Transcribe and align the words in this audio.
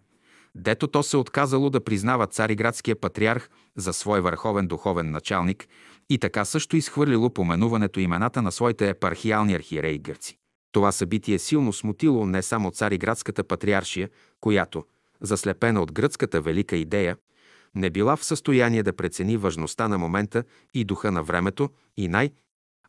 дето 0.55 0.87
то 0.87 1.03
се 1.03 1.17
отказало 1.17 1.69
да 1.69 1.83
признава 1.83 2.27
цариградския 2.27 2.95
патриарх 2.95 3.49
за 3.75 3.93
свой 3.93 4.21
върховен 4.21 4.67
духовен 4.67 5.11
началник 5.11 5.67
и 6.09 6.17
така 6.17 6.45
също 6.45 6.77
изхвърлило 6.77 7.29
поменуването 7.29 7.99
имената 7.99 8.41
на 8.41 8.51
своите 8.51 8.89
епархиални 8.89 9.55
архиереи 9.55 9.99
гърци. 9.99 10.37
Това 10.71 10.91
събитие 10.91 11.39
силно 11.39 11.73
смутило 11.73 12.25
не 12.25 12.41
само 12.41 12.71
цариградската 12.71 13.43
патриаршия, 13.43 14.09
която, 14.41 14.83
заслепена 15.21 15.81
от 15.81 15.91
гръцката 15.91 16.41
велика 16.41 16.75
идея, 16.75 17.17
не 17.75 17.89
била 17.89 18.15
в 18.15 18.25
състояние 18.25 18.83
да 18.83 18.93
прецени 18.93 19.37
важността 19.37 19.87
на 19.87 19.97
момента 19.97 20.43
и 20.73 20.83
духа 20.83 21.11
на 21.11 21.23
времето 21.23 21.69
и 21.97 22.07
най- 22.07 22.31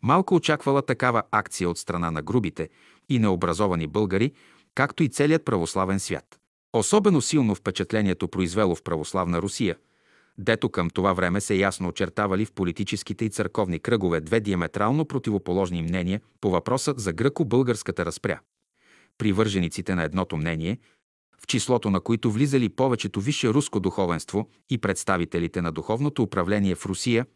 малко 0.03 0.35
очаквала 0.35 0.83
такава 0.83 1.23
акция 1.31 1.71
от 1.71 1.79
страна 1.79 2.11
на 2.11 2.23
грубите 2.23 2.69
и 3.09 3.19
необразовани 3.19 3.87
българи, 3.87 4.33
както 4.75 5.03
и 5.03 5.09
целият 5.09 5.45
православен 5.45 6.01
свят. 6.01 6.39
Особено 6.73 7.21
силно 7.21 7.55
впечатлението 7.55 8.29
произвело 8.29 8.75
в 8.75 8.83
православна 8.83 9.43
Русия, 9.43 9.77
дето 10.39 10.69
към 10.69 10.91
това 10.91 11.13
време 11.13 11.41
се 11.41 11.55
ясно 11.55 11.89
очертавали 11.89 12.45
в 12.45 12.53
политическите 12.53 13.25
и 13.25 13.31
църковни 13.31 13.79
кръгове 13.79 14.21
две 14.21 14.41
диаметрално 14.41 15.05
противоположни 15.05 15.83
мнения 15.83 16.21
по 16.41 16.51
въпроса 16.51 16.95
за 16.97 17.13
гръко-българската 17.13 18.05
разпря. 18.07 18.41
Привържениците 19.19 19.95
на 19.95 20.05
едното 20.05 20.37
мнение, 20.37 20.79
в 21.43 21.47
числото 21.47 21.91
на 21.91 22.01
които 22.01 22.31
влизали 22.31 22.69
повечето 22.69 23.21
висше 23.21 23.49
руско 23.49 23.81
духовенство 23.81 24.49
и 24.71 24.79
представителите 24.79 25.63
на 25.63 25.73
духовното 25.73 26.23
управление 26.23 26.75
в 26.75 26.87
Русия, 26.87 27.27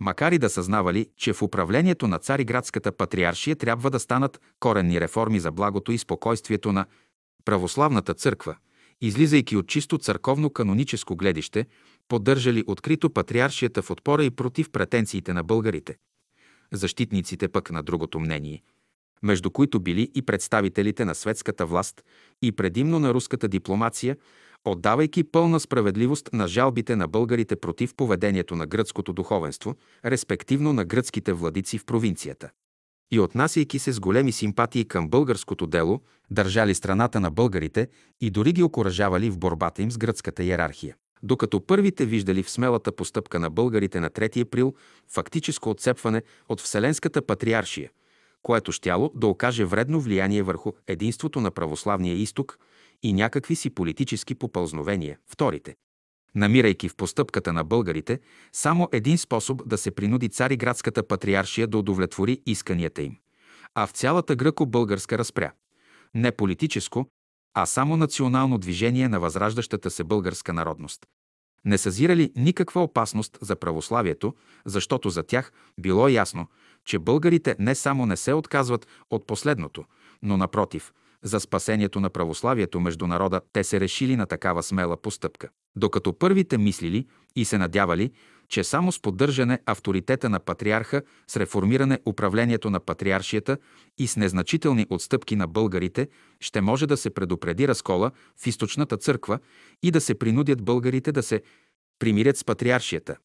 макар 0.00 0.32
и 0.32 0.38
да 0.38 0.50
съзнавали, 0.50 1.06
че 1.16 1.32
в 1.32 1.42
управлението 1.42 2.08
на 2.08 2.18
Цариградската 2.18 2.92
патриаршия 2.92 3.56
трябва 3.56 3.90
да 3.90 4.00
станат 4.00 4.40
коренни 4.60 5.00
реформи 5.00 5.40
за 5.40 5.50
благото 5.50 5.92
и 5.92 5.98
спокойствието 5.98 6.72
на 6.72 6.86
православната 7.44 8.14
църква, 8.14 8.56
излизайки 9.00 9.56
от 9.56 9.66
чисто 9.66 9.98
църковно-каноническо 9.98 11.16
гледище, 11.16 11.66
поддържали 12.08 12.64
открито 12.66 13.10
патриаршията 13.10 13.82
в 13.82 13.90
отпора 13.90 14.24
и 14.24 14.30
против 14.30 14.70
претенциите 14.70 15.32
на 15.32 15.44
българите. 15.44 15.96
Защитниците 16.72 17.48
пък 17.48 17.70
на 17.70 17.82
другото 17.82 18.20
мнение– 18.20 18.62
между 19.22 19.50
които 19.50 19.80
били 19.80 20.10
и 20.14 20.22
представителите 20.22 21.04
на 21.04 21.14
светската 21.14 21.66
власт 21.66 22.04
и 22.42 22.52
предимно 22.52 22.98
на 22.98 23.14
руската 23.14 23.48
дипломация, 23.48 24.16
отдавайки 24.64 25.24
пълна 25.24 25.60
справедливост 25.60 26.30
на 26.32 26.48
жалбите 26.48 26.96
на 26.96 27.08
българите 27.08 27.56
против 27.56 27.94
поведението 27.94 28.56
на 28.56 28.66
гръцкото 28.66 29.12
духовенство, 29.12 29.74
респективно 30.04 30.72
на 30.72 30.84
гръцките 30.84 31.32
владици 31.32 31.78
в 31.78 31.84
провинцията. 31.84 32.50
И 33.10 33.20
отнасяйки 33.20 33.78
се 33.78 33.92
с 33.92 34.00
големи 34.00 34.32
симпатии 34.32 34.84
към 34.84 35.08
българското 35.08 35.66
дело, 35.66 36.00
държали 36.30 36.74
страната 36.74 37.20
на 37.20 37.30
българите 37.30 37.88
и 38.20 38.30
дори 38.30 38.52
ги 38.52 38.62
окоръжавали 38.62 39.30
в 39.30 39.38
борбата 39.38 39.82
им 39.82 39.90
с 39.90 39.98
гръцката 39.98 40.44
иерархия. 40.44 40.96
Докато 41.22 41.66
първите 41.66 42.04
виждали 42.04 42.42
в 42.42 42.50
смелата 42.50 42.92
постъпка 42.92 43.38
на 43.38 43.50
българите 43.50 44.00
на 44.00 44.10
3 44.10 44.42
април 44.42 44.74
фактическо 45.08 45.70
отцепване 45.70 46.22
от 46.48 46.60
Вселенската 46.60 47.22
патриаршия, 47.22 47.90
което 48.42 48.72
щяло 48.72 49.12
да 49.14 49.26
окаже 49.26 49.64
вредно 49.64 50.00
влияние 50.00 50.42
върху 50.42 50.72
единството 50.86 51.40
на 51.40 51.50
православния 51.50 52.14
изток 52.14 52.58
и 53.02 53.12
някакви 53.12 53.56
си 53.56 53.70
политически 53.70 54.34
попълзновения. 54.34 55.18
Вторите. 55.26 55.74
Намирайки 56.34 56.88
в 56.88 56.96
постъпката 56.96 57.52
на 57.52 57.64
българите 57.64 58.20
само 58.52 58.88
един 58.92 59.18
способ 59.18 59.68
да 59.68 59.78
се 59.78 59.90
принуди 59.90 60.28
цариградската 60.28 61.06
патриаршия 61.08 61.66
да 61.66 61.78
удовлетвори 61.78 62.42
исканията 62.46 63.02
им, 63.02 63.16
а 63.74 63.86
в 63.86 63.90
цялата 63.90 64.36
гръко-българска 64.36 65.18
разпря. 65.18 65.52
Не 66.14 66.32
политическо, 66.32 67.06
а 67.54 67.66
само 67.66 67.96
национално 67.96 68.58
движение 68.58 69.08
на 69.08 69.20
възраждащата 69.20 69.90
се 69.90 70.04
българска 70.04 70.52
народност. 70.52 71.06
Не 71.64 71.78
съзирали 71.78 72.32
никаква 72.36 72.82
опасност 72.82 73.38
за 73.40 73.56
православието, 73.56 74.34
защото 74.64 75.10
за 75.10 75.22
тях 75.22 75.52
било 75.80 76.08
ясно, 76.08 76.46
че 76.84 76.98
българите 76.98 77.56
не 77.58 77.74
само 77.74 78.06
не 78.06 78.16
се 78.16 78.32
отказват 78.32 78.86
от 79.10 79.26
последното, 79.26 79.84
но 80.22 80.36
напротив, 80.36 80.92
за 81.22 81.40
спасението 81.40 82.00
на 82.00 82.10
православието 82.10 82.80
между 82.80 83.06
народа 83.06 83.40
те 83.52 83.64
се 83.64 83.80
решили 83.80 84.16
на 84.16 84.26
такава 84.26 84.62
смела 84.62 84.96
постъпка. 84.96 85.48
Докато 85.76 86.12
първите 86.12 86.58
мислили 86.58 87.06
и 87.36 87.44
се 87.44 87.58
надявали, 87.58 88.10
че 88.48 88.64
само 88.64 88.92
с 88.92 89.00
поддържане 89.02 89.58
авторитета 89.66 90.28
на 90.28 90.40
патриарха, 90.40 91.02
с 91.28 91.36
реформиране 91.36 91.98
управлението 92.06 92.70
на 92.70 92.80
патриаршията 92.80 93.58
и 93.98 94.06
с 94.06 94.16
незначителни 94.16 94.86
отстъпки 94.90 95.36
на 95.36 95.46
българите, 95.46 96.08
ще 96.40 96.60
може 96.60 96.86
да 96.86 96.96
се 96.96 97.10
предупреди 97.10 97.68
разкола 97.68 98.10
в 98.42 98.46
източната 98.46 98.96
църква 98.96 99.38
и 99.82 99.90
да 99.90 100.00
се 100.00 100.18
принудят 100.18 100.62
българите 100.62 101.12
да 101.12 101.22
се 101.22 101.42
примирят 101.98 102.36
с 102.36 102.44
патриаршията. 102.44 103.16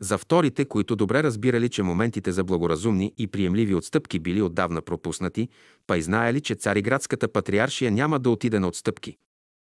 За 0.00 0.18
вторите, 0.18 0.64
които 0.64 0.96
добре 0.96 1.22
разбирали, 1.22 1.68
че 1.68 1.82
моментите 1.82 2.32
за 2.32 2.44
благоразумни 2.44 3.12
и 3.18 3.26
приемливи 3.26 3.74
отстъпки 3.74 4.18
били 4.18 4.42
отдавна 4.42 4.82
пропуснати, 4.82 5.48
па 5.86 5.98
и 5.98 6.02
знаели, 6.02 6.40
че 6.40 6.54
цариградската 6.54 7.28
патриаршия 7.28 7.90
няма 7.90 8.18
да 8.18 8.30
отиде 8.30 8.58
на 8.58 8.68
отстъпки. 8.68 9.16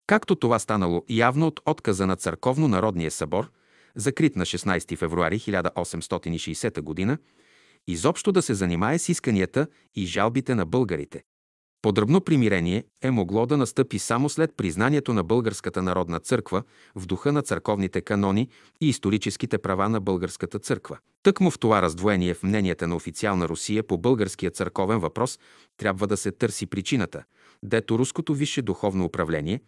Както 0.08 0.36
това 0.36 0.60
станало 0.60 1.06
явно 1.10 1.48
от 1.48 1.60
отказа 1.66 2.08
на 2.08 2.16
Църковно-народния 2.16 3.12
събор, 3.12 3.52
закрит 3.96 4.36
на 4.36 4.46
16 4.46 4.98
февруари 4.98 5.40
1860 5.40 7.08
г., 7.08 7.18
изобщо 7.88 8.32
да 8.32 8.42
се 8.42 8.54
занимае 8.54 9.00
с 9.00 9.10
исканията 9.10 9.68
и 9.96 10.06
жалбите 10.06 10.56
на 10.56 10.66
българите. 10.66 11.24
Подробно 11.82 12.22
примирение 12.22 12.84
е 13.02 13.12
могло 13.12 13.46
да 13.46 13.58
настъпи 13.58 14.00
само 14.00 14.30
след 14.30 14.52
признанието 14.58 15.14
на 15.14 15.24
Българската 15.24 15.82
народна 15.82 16.20
църква 16.20 16.64
в 16.96 17.06
духа 17.06 17.32
на 17.32 17.42
църковните 17.42 18.02
канони 18.02 18.50
и 18.82 18.90
историческите 18.90 19.58
права 19.58 19.90
на 19.90 20.00
Българската 20.00 20.60
църква. 20.60 20.98
Тъкмо 21.24 21.52
в 21.52 21.60
това 21.60 21.82
раздвоение 21.82 22.34
в 22.34 22.44
мненията 22.44 22.88
на 22.88 22.96
официална 22.96 23.50
Русия 23.50 23.84
по 23.84 23.98
българския 23.98 24.52
църковен 24.52 25.00
въпрос 25.00 25.40
трябва 25.78 26.08
да 26.08 26.18
се 26.18 26.32
търси 26.32 26.66
причината, 26.66 27.24
дето 27.64 28.00
руското 28.00 28.34
висше 28.34 28.62
духовно 28.62 29.06
управление, 29.06 29.62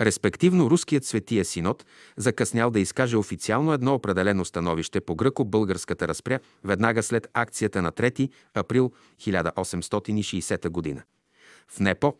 респективно 0.00 0.70
руският 0.70 1.04
светия 1.04 1.44
синод, 1.44 1.86
закъснял 2.16 2.70
да 2.70 2.80
изкаже 2.80 3.16
официално 3.16 3.72
едно 3.72 3.94
определено 3.94 4.44
становище 4.44 5.00
по 5.00 5.14
гръко-българската 5.14 6.08
разпря 6.08 6.38
веднага 6.64 7.02
след 7.02 7.28
акцията 7.34 7.82
на 7.82 7.92
3 7.92 8.30
април 8.54 8.92
1860 9.20 10.68
година. 10.68 11.02
В 11.72 11.80
НЕПО 11.80 12.14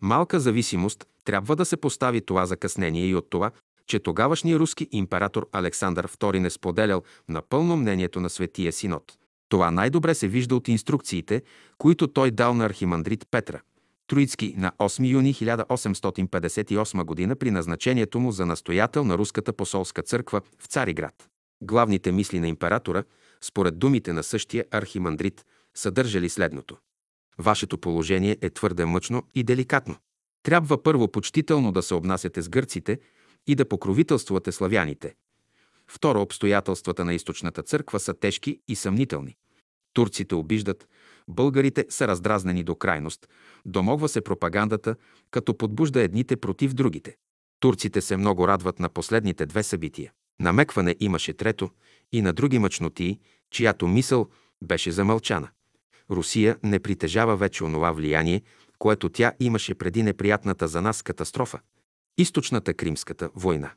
малка 0.00 0.40
зависимост 0.40 1.06
трябва 1.24 1.56
да 1.56 1.64
се 1.64 1.76
постави 1.76 2.20
това 2.20 2.46
закъснение 2.46 3.06
и 3.06 3.14
от 3.14 3.30
това, 3.30 3.50
че 3.86 3.98
тогавашният 3.98 4.60
руски 4.60 4.88
император 4.92 5.48
Александър 5.52 6.08
II 6.08 6.38
не 6.38 6.50
споделял 6.50 7.02
напълно 7.28 7.76
мнението 7.76 8.20
на 8.20 8.30
Светия 8.30 8.72
Синод. 8.72 9.18
Това 9.48 9.70
най-добре 9.70 10.14
се 10.14 10.28
вижда 10.28 10.56
от 10.56 10.68
инструкциите, 10.68 11.42
които 11.78 12.08
той 12.08 12.30
дал 12.30 12.54
на 12.54 12.64
архимандрит 12.64 13.26
Петра. 13.30 13.60
Троицки 14.06 14.54
на 14.56 14.72
8 14.78 15.10
юни 15.10 15.34
1858 15.34 17.28
г. 17.28 17.36
при 17.36 17.50
назначението 17.50 18.20
му 18.20 18.32
за 18.32 18.46
настоятел 18.46 19.04
на 19.04 19.18
Руската 19.18 19.52
посолска 19.52 20.02
църква 20.02 20.40
в 20.58 20.66
Цариград. 20.66 21.28
Главните 21.62 22.12
мисли 22.12 22.40
на 22.40 22.48
императора, 22.48 23.04
според 23.40 23.78
думите 23.78 24.12
на 24.12 24.22
същия 24.22 24.64
архимандрит, 24.70 25.44
съдържали 25.74 26.28
следното. 26.28 26.76
Вашето 27.38 27.78
положение 27.78 28.36
е 28.40 28.50
твърде 28.50 28.84
мъчно 28.84 29.22
и 29.34 29.42
деликатно. 29.42 29.96
Трябва 30.42 30.82
първо 30.82 31.08
почтително 31.08 31.72
да 31.72 31.82
се 31.82 31.94
обнасяте 31.94 32.42
с 32.42 32.48
гърците 32.48 32.98
и 33.46 33.54
да 33.54 33.68
покровителствате 33.68 34.52
славяните. 34.52 35.14
Второ, 35.90 36.20
обстоятелствата 36.22 37.04
на 37.04 37.14
източната 37.14 37.62
църква 37.62 38.00
са 38.00 38.14
тежки 38.14 38.60
и 38.68 38.76
съмнителни. 38.76 39.36
Турците 39.92 40.34
обиждат, 40.34 40.88
българите 41.28 41.86
са 41.88 42.08
раздразнени 42.08 42.62
до 42.62 42.74
крайност, 42.74 43.28
домогва 43.66 44.08
се 44.08 44.20
пропагандата, 44.20 44.96
като 45.30 45.58
подбужда 45.58 46.00
едните 46.00 46.36
против 46.36 46.74
другите. 46.74 47.16
Турците 47.60 48.00
се 48.00 48.16
много 48.16 48.48
радват 48.48 48.78
на 48.78 48.88
последните 48.88 49.46
две 49.46 49.62
събития. 49.62 50.12
Намекване 50.40 50.96
имаше 51.00 51.32
трето 51.32 51.70
и 52.12 52.22
на 52.22 52.32
други 52.32 52.58
мъчноти, 52.58 53.18
чиято 53.50 53.88
мисъл 53.88 54.28
беше 54.62 54.92
замълчана. 54.92 55.48
Русия 56.10 56.56
не 56.62 56.80
притежава 56.80 57.36
вече 57.36 57.64
онова 57.64 57.92
влияние, 57.92 58.42
което 58.78 59.08
тя 59.08 59.32
имаше 59.40 59.74
преди 59.74 60.02
неприятната 60.02 60.68
за 60.68 60.82
нас 60.82 61.02
катастрофа– 61.02 61.60
източната 62.18 62.74
Кримската 62.74 63.30
война. 63.34 63.70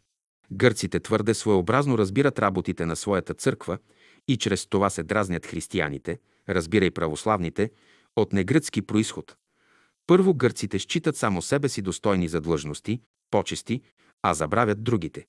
Гърците 0.52 1.00
твърде 1.00 1.34
своеобразно 1.34 1.98
разбират 1.98 2.40
работите 2.40 2.86
на 2.86 2.96
своята 2.96 3.34
църква 3.34 3.78
и 4.28 4.38
чрез 4.38 4.68
това 4.68 4.90
се 4.90 5.04
дразнят 5.04 5.46
християните, 5.46 6.20
разбира 6.50 6.86
и 6.86 6.92
православните, 6.92 7.72
от 8.16 8.34
негръцки 8.34 8.82
происход. 8.82 9.36
Първо 10.08 10.34
гърците 10.34 10.80
считат 10.80 11.18
само 11.18 11.42
себе 11.42 11.70
си 11.70 11.82
достойни 11.82 12.28
за 12.28 12.42
длъжности, 12.42 13.02
почести, 13.32 13.82
а 14.22 14.34
забравят 14.34 14.84
другите. 14.84 15.26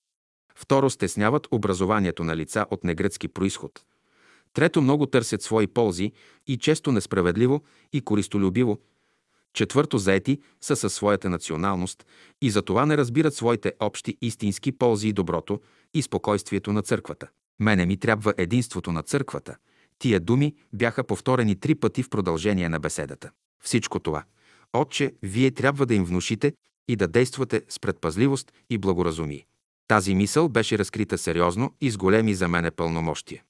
Второ, 0.55 0.91
стесняват 0.91 1.49
образованието 1.51 2.25
на 2.25 2.37
лица 2.37 2.67
от 2.71 2.85
негръцки 2.85 3.29
происход. 3.29 3.85
Трето, 4.53 4.83
много 4.83 5.07
търсят 5.07 5.43
свои 5.43 5.67
ползи 5.67 6.13
и 6.47 6.57
често 6.59 6.93
несправедливо 6.93 7.63
и 7.93 8.01
користолюбиво. 8.01 8.79
Четвърто, 9.53 9.99
заети 9.99 10.41
са 10.61 10.77
със 10.77 10.95
своята 10.95 11.31
националност 11.31 12.07
и 12.43 12.51
за 12.51 12.63
това 12.63 12.87
не 12.87 12.97
разбират 12.97 13.35
своите 13.35 13.73
общи 13.81 14.17
истински 14.21 14.73
ползи 14.73 15.09
и 15.09 15.13
доброто 15.13 15.61
и 15.95 16.03
спокойствието 16.03 16.73
на 16.73 16.83
църквата. 16.83 17.29
Мене 17.61 17.87
ми 17.87 17.97
трябва 17.97 18.35
единството 18.37 18.93
на 18.93 19.03
църквата. 19.03 19.57
Тия 19.99 20.21
думи 20.21 20.55
бяха 20.73 21.05
повторени 21.05 21.57
три 21.57 21.75
пъти 21.75 22.03
в 22.03 22.11
продължение 22.11 22.69
на 22.69 22.81
беседата. 22.81 23.31
Всичко 23.63 24.01
това, 24.01 24.25
Отче, 24.73 25.15
вие 25.23 25.51
трябва 25.51 25.87
да 25.87 25.95
им 25.95 26.05
внушите 26.05 26.53
и 26.89 26.97
да 26.97 27.09
действате 27.09 27.63
с 27.69 27.81
предпазливост 27.81 28.53
и 28.71 28.79
благоразумие. 28.79 29.47
Тази 29.89 30.15
мисъл 30.15 30.49
беше 30.49 30.79
разкрита 30.79 31.19
сериозно 31.19 31.75
и 31.81 31.91
с 31.91 31.97
големи 31.97 32.35
за 32.35 32.49
мене 32.49 32.71
пълномощия. 32.71 33.43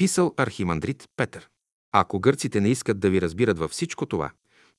Писал 0.00 0.34
архимандрит 0.36 1.08
Петър. 1.16 1.48
Ако 1.92 2.20
гърците 2.20 2.60
не 2.60 2.68
искат 2.68 3.00
да 3.00 3.10
ви 3.10 3.20
разбират 3.20 3.58
във 3.58 3.70
всичко 3.70 4.06
това, 4.06 4.30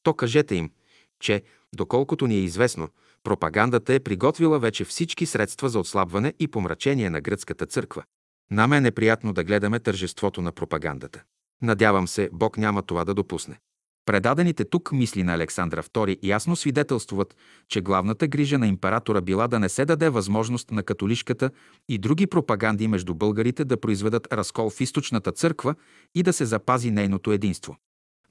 то 0.03 0.13
кажете 0.13 0.56
им, 0.56 0.71
че, 1.19 1.44
доколкото 1.75 2.27
ни 2.27 2.35
е 2.35 2.44
известно, 2.44 2.89
пропагандата 3.23 3.94
е 3.94 4.00
приготвила 4.00 4.59
вече 4.59 4.85
всички 4.85 5.25
средства 5.25 5.69
за 5.69 5.79
отслабване 5.79 6.33
и 6.39 6.47
помрачение 6.47 7.09
на 7.09 7.21
гръцката 7.21 7.65
църква. 7.65 8.03
На 8.51 8.68
мен 8.68 8.85
е 8.85 8.91
приятно 8.91 9.33
да 9.33 9.44
гледаме 9.44 9.79
тържеството 9.79 10.41
на 10.41 10.51
пропагандата. 10.51 11.24
Надявам 11.62 12.07
се, 12.07 12.29
Бог 12.33 12.57
няма 12.57 12.83
това 12.83 13.06
да 13.06 13.13
допусне. 13.13 13.59
Предадените 14.06 14.65
тук 14.65 14.92
мисли 14.92 15.24
на 15.24 15.33
Александра 15.33 15.83
II 15.83 16.19
ясно 16.24 16.56
свидетелствуват, 16.56 17.36
че 17.68 17.81
главната 17.81 18.27
грижа 18.27 18.57
на 18.57 18.68
императора 18.68 19.21
била 19.21 19.48
да 19.48 19.59
не 19.59 19.69
се 19.69 19.86
даде 19.86 20.09
възможност 20.09 20.71
на 20.71 20.83
католишката 20.83 21.51
и 21.89 21.98
други 21.98 22.27
пропаганди 22.27 22.88
между 22.88 23.15
българите 23.15 23.65
да 23.65 23.81
произведат 23.81 24.33
разкол 24.33 24.69
в 24.69 24.81
източната 24.81 25.31
църква 25.31 25.75
и 26.15 26.24
да 26.24 26.33
се 26.33 26.45
запази 26.45 26.92
нейното 26.92 27.31
единство. 27.31 27.77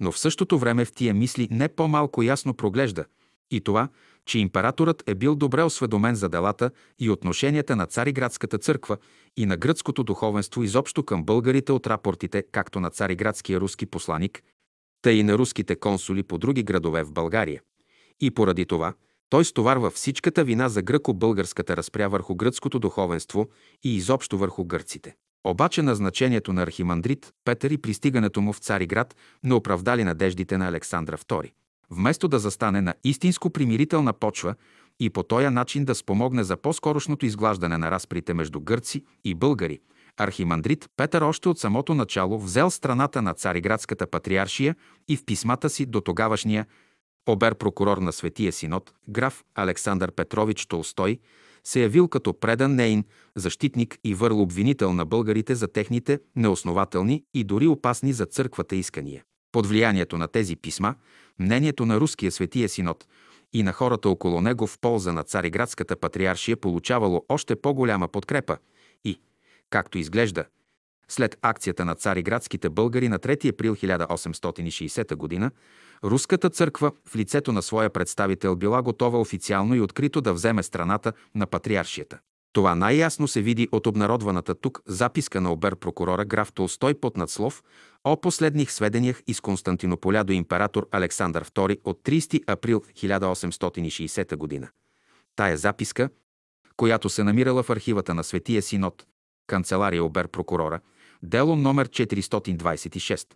Но 0.00 0.12
в 0.12 0.18
същото 0.18 0.58
време 0.58 0.84
в 0.84 0.92
тия 0.92 1.14
мисли 1.14 1.48
не 1.50 1.68
по-малко 1.68 2.22
ясно 2.22 2.54
проглежда 2.54 3.04
и 3.50 3.60
това, 3.60 3.88
че 4.26 4.38
императорът 4.38 5.02
е 5.06 5.14
бил 5.14 5.34
добре 5.34 5.62
осведомен 5.62 6.14
за 6.14 6.28
делата 6.28 6.70
и 6.98 7.10
отношенията 7.10 7.76
на 7.76 7.86
Цариградската 7.86 8.58
църква 8.58 8.96
и 9.36 9.46
на 9.46 9.56
гръцкото 9.56 10.04
духовенство 10.04 10.62
изобщо 10.62 11.02
към 11.02 11.24
българите 11.24 11.72
от 11.72 11.86
рапортите 11.86 12.44
както 12.52 12.80
на 12.80 12.90
цариградския 12.90 13.60
руски 13.60 13.86
посланик, 13.86 14.42
тъй 15.02 15.14
и 15.14 15.22
на 15.22 15.38
руските 15.38 15.76
консули 15.76 16.22
по 16.22 16.38
други 16.38 16.62
градове 16.62 17.02
в 17.02 17.12
България. 17.12 17.62
И 18.20 18.30
поради 18.30 18.66
това 18.66 18.94
той 19.30 19.44
стоварва 19.44 19.90
всичката 19.90 20.44
вина 20.44 20.68
за 20.68 20.82
гръко-българската 20.82 21.76
разпря 21.76 22.08
върху 22.08 22.34
гръцкото 22.34 22.78
духовенство 22.78 23.48
и 23.84 23.96
изобщо 23.96 24.38
върху 24.38 24.64
гърците. 24.64 25.14
Обаче 25.44 25.82
назначението 25.82 26.52
на 26.52 26.62
архимандрит 26.62 27.32
Петър 27.44 27.70
и 27.70 27.78
пристигането 27.78 28.40
му 28.40 28.52
в 28.52 28.58
Цариград 28.58 29.16
не 29.44 29.54
оправдали 29.54 30.04
надеждите 30.04 30.58
на 30.58 30.68
Александра 30.68 31.18
II. 31.18 31.50
Вместо 31.90 32.28
да 32.28 32.38
застане 32.38 32.80
на 32.80 32.94
истинско 33.04 33.50
примирителна 33.50 34.12
почва 34.12 34.54
и 35.00 35.10
по 35.10 35.22
този 35.22 35.48
начин 35.48 35.84
да 35.84 35.94
спомогне 35.94 36.44
за 36.44 36.56
по-скорошното 36.56 37.26
изглаждане 37.26 37.78
на 37.78 37.90
разприте 37.90 38.34
между 38.34 38.60
гърци 38.60 39.04
и 39.24 39.34
българи, 39.34 39.80
архимандрит 40.20 40.88
Петър 40.96 41.22
още 41.22 41.48
от 41.48 41.58
самото 41.58 41.94
начало 41.94 42.38
взел 42.38 42.70
страната 42.70 43.22
на 43.22 43.34
Цариградската 43.34 44.06
патриаршия 44.06 44.76
и 45.08 45.16
в 45.16 45.24
писмата 45.24 45.70
си 45.70 45.86
до 45.86 46.00
тогавашния 46.00 46.66
обер-прокурор 47.28 47.98
на 47.98 48.12
Светия 48.12 48.52
Синод, 48.52 48.92
граф 49.08 49.44
Александър 49.54 50.12
Петрович 50.12 50.66
Толстой, 50.66 51.18
се 51.64 51.80
явил 51.80 52.08
като 52.08 52.40
предан 52.40 52.74
нейн, 52.74 53.04
защитник 53.36 53.98
и 54.04 54.14
върл 54.14 54.40
обвинител 54.40 54.92
на 54.92 55.04
българите 55.04 55.54
за 55.54 55.68
техните 55.68 56.20
неоснователни 56.36 57.24
и 57.34 57.44
дори 57.44 57.66
опасни 57.66 58.12
за 58.12 58.26
църквата 58.26 58.76
искания. 58.76 59.22
Под 59.52 59.66
влиянието 59.66 60.18
на 60.18 60.28
тези 60.28 60.56
писма, 60.56 60.94
мнението 61.38 61.86
на 61.86 62.00
Руския 62.00 62.32
Светия 62.32 62.68
Синод 62.68 63.06
и 63.52 63.62
на 63.62 63.72
хората 63.72 64.08
около 64.08 64.40
него 64.40 64.66
в 64.66 64.78
полза 64.80 65.12
на 65.12 65.22
Цариградската 65.22 65.96
патриаршия 65.96 66.56
получавало 66.56 67.24
още 67.28 67.56
по-голяма 67.56 68.08
подкрепа 68.08 68.56
както 69.70 69.98
изглежда, 69.98 70.44
след 71.08 71.38
акцията 71.42 71.84
на 71.84 71.94
цариградските 71.94 72.70
българи 72.70 73.08
на 73.08 73.18
3 73.18 73.52
април 73.52 73.76
1860 73.76 75.40
г., 75.40 75.50
Руската 76.04 76.50
църква 76.50 76.92
в 77.08 77.16
лицето 77.16 77.52
на 77.52 77.62
своя 77.62 77.90
представител 77.90 78.56
била 78.56 78.82
готова 78.82 79.18
официално 79.20 79.74
и 79.74 79.80
открито 79.80 80.20
да 80.20 80.32
вземе 80.32 80.62
страната 80.62 81.12
на 81.34 81.46
патриаршията. 81.46 82.18
Това 82.52 82.74
най-ясно 82.74 83.28
се 83.28 83.42
види 83.42 83.68
от 83.72 83.86
обнародваната 83.86 84.54
тук 84.54 84.82
записка 84.86 85.40
на 85.40 85.52
обер-прокурора 85.52 86.24
граф 86.24 86.52
Толстой 86.52 86.94
под 86.94 87.16
надслов 87.16 87.62
о 88.04 88.20
последних 88.20 88.72
сведениях 88.72 89.22
из 89.26 89.40
Константинополя 89.40 90.24
до 90.24 90.32
император 90.32 90.88
Александър 90.92 91.44
II 91.44 91.80
от 91.84 92.00
30 92.04 92.42
април 92.46 92.80
1860 92.80 94.60
г. 94.60 94.70
Тая 95.36 95.56
записка, 95.56 96.10
която 96.76 97.08
се 97.08 97.24
намирала 97.24 97.62
в 97.62 97.70
архивата 97.70 98.14
на 98.14 98.24
Светия 98.24 98.62
Синод, 98.62 99.06
канцелария 99.46 100.04
обер-прокурора, 100.04 100.80
дело 101.22 101.56
номер 101.56 101.88
426. 101.88 103.26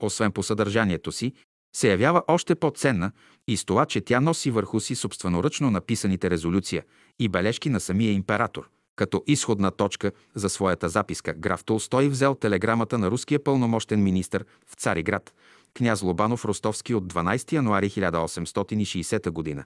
Освен 0.00 0.32
по 0.32 0.42
съдържанието 0.42 1.12
си, 1.12 1.32
се 1.72 1.90
явява 1.90 2.22
още 2.28 2.54
по-ценна 2.54 3.12
и 3.48 3.56
с 3.56 3.64
това, 3.64 3.86
че 3.86 4.00
тя 4.00 4.20
носи 4.20 4.50
върху 4.50 4.80
си 4.80 4.94
собственоръчно 4.94 5.70
написаните 5.70 6.30
резолюция 6.30 6.84
и 7.18 7.28
бележки 7.28 7.68
на 7.68 7.80
самия 7.80 8.12
император. 8.12 8.70
Като 8.96 9.22
изходна 9.26 9.70
точка 9.70 10.12
за 10.34 10.48
своята 10.48 10.88
записка, 10.88 11.34
граф 11.34 11.64
Толстой 11.64 12.08
взел 12.08 12.34
телеграмата 12.34 12.98
на 12.98 13.10
руския 13.10 13.44
пълномощен 13.44 14.02
министр 14.02 14.44
в 14.66 14.74
Цариград, 14.74 15.34
княз 15.74 16.02
Лобанов 16.02 16.44
Ростовски 16.44 16.94
от 16.94 17.12
12 17.12 17.52
януари 17.52 17.90
1860 17.90 19.54
г., 19.56 19.64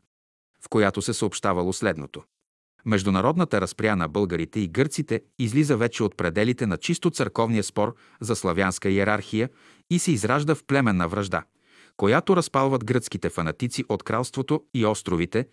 в 0.63 0.69
която 0.69 1.03
се 1.03 1.13
съобщавало 1.13 1.73
следното. 1.73 2.23
Международната 2.87 3.61
разпря 3.61 3.97
на 3.97 4.09
българите 4.09 4.61
и 4.61 4.69
гърците 4.69 5.21
излиза 5.39 5.77
вече 5.77 6.03
от 6.03 6.17
пределите 6.17 6.67
на 6.67 6.77
чисто 6.77 7.11
църковния 7.11 7.65
спор 7.65 7.95
за 8.21 8.37
славянска 8.37 8.89
иерархия 8.89 9.49
и 9.91 9.99
се 9.99 10.13
изражда 10.13 10.55
в 10.55 10.65
племенна 10.65 11.09
връжда– 11.09 11.43
която 11.97 12.37
разпалват 12.37 12.85
гръцките 12.85 13.29
фанатици 13.29 13.85
от 13.89 14.03
кралството 14.03 14.63
и 14.75 14.87
островите, 14.87 15.47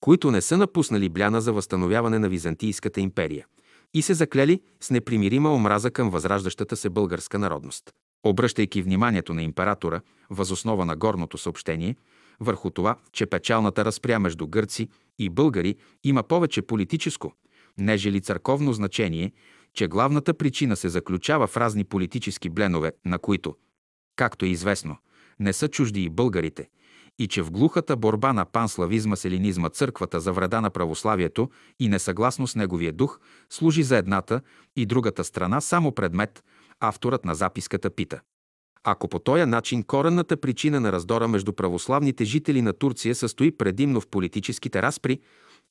които 0.00 0.30
не 0.30 0.40
са 0.40 0.56
напуснали 0.56 1.08
бляна 1.08 1.40
за 1.40 1.52
възстановяване 1.52 2.18
на 2.18 2.28
Византийската 2.28 3.00
империя 3.00 3.46
и 3.94 4.02
се 4.02 4.14
заклели 4.14 4.60
с 4.80 4.90
непримирима 4.90 5.54
омраза 5.54 5.90
към 5.90 6.10
възраждащата 6.10 6.76
се 6.76 6.90
българска 6.90 7.38
народност. 7.38 7.92
Обръщайки 8.26 8.82
вниманието 8.82 9.34
на 9.34 9.42
императора, 9.42 10.00
възоснова 10.30 10.84
на 10.84 10.96
горното 10.96 11.38
съобщение, 11.38 11.96
върху 12.40 12.70
това, 12.70 12.96
че 13.12 13.26
печалната 13.26 13.84
разпря 13.84 14.18
между 14.18 14.46
гърци 14.46 14.88
и 15.18 15.30
българи 15.30 15.76
има 16.04 16.22
повече 16.22 16.62
политическо, 16.62 17.32
нежели 17.78 18.20
църковно 18.20 18.72
значение, 18.72 19.32
че 19.74 19.88
главната 19.88 20.34
причина 20.34 20.76
се 20.76 20.88
заключава 20.88 21.46
в 21.46 21.56
разни 21.56 21.84
политически 21.84 22.48
бленове, 22.48 22.92
на 23.04 23.18
които, 23.18 23.54
както 24.16 24.44
е 24.44 24.48
известно, 24.48 24.96
не 25.40 25.52
са 25.52 25.68
чужди 25.68 26.02
и 26.02 26.10
българите, 26.10 26.68
и 27.18 27.28
че 27.28 27.42
в 27.42 27.50
глухата 27.50 27.96
борба 27.96 28.32
на 28.32 28.44
панславизма 28.44 29.16
с 29.16 29.24
елинизма 29.24 29.68
църквата 29.68 30.20
за 30.20 30.32
вреда 30.32 30.60
на 30.60 30.70
православието 30.70 31.50
и 31.80 31.88
несъгласно 31.88 32.46
с 32.46 32.56
неговия 32.56 32.92
дух 32.92 33.20
служи 33.50 33.82
за 33.82 33.96
едната 33.96 34.40
и 34.76 34.86
другата 34.86 35.24
страна 35.24 35.60
само 35.60 35.92
предмет, 35.92 36.44
авторът 36.80 37.24
на 37.24 37.34
записката 37.34 37.90
пита. 37.90 38.20
Ако 38.88 39.08
по 39.08 39.18
този 39.18 39.44
начин 39.44 39.82
коренната 39.82 40.36
причина 40.36 40.80
на 40.80 40.92
раздора 40.92 41.28
между 41.28 41.52
православните 41.52 42.24
жители 42.24 42.62
на 42.62 42.72
Турция 42.72 43.14
състои 43.14 43.50
предимно 43.50 44.00
в 44.00 44.08
политическите 44.08 44.82
разпри, 44.82 45.20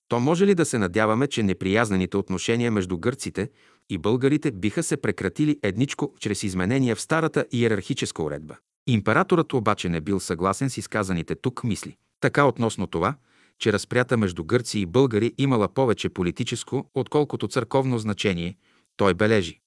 то 0.08 0.20
може 0.20 0.48
ли 0.48 0.56
да 0.56 0.66
се 0.66 0.78
надяваме, 0.78 1.28
че 1.28 1.44
неприязнените 1.44 2.18
отношения 2.18 2.72
между 2.72 2.98
гърците 2.98 3.50
и 3.90 3.98
българите 3.98 4.52
биха 4.52 4.84
се 4.84 4.98
прекратили 4.98 5.60
едничко 5.64 6.14
чрез 6.20 6.44
изменения 6.44 6.96
в 6.96 7.02
старата 7.02 7.46
иерархическа 7.52 8.24
уредба? 8.24 8.56
Императорът 8.88 9.54
обаче 9.54 9.90
не 9.90 10.02
бил 10.02 10.20
съгласен 10.20 10.70
с 10.70 10.78
изказаните 10.78 11.36
тук 11.36 11.64
мисли. 11.64 11.96
Така 12.20 12.46
относно 12.46 12.88
това, 12.88 13.16
че 13.60 13.74
разпрята 13.74 14.18
между 14.18 14.44
гърци 14.44 14.80
и 14.80 14.86
българи 14.86 15.34
имала 15.38 15.68
повече 15.68 16.10
политическо, 16.10 16.90
отколкото 16.94 17.48
църковно 17.48 18.00
значение, 18.00 18.58
той 18.98 19.14
бележи. 19.14 19.60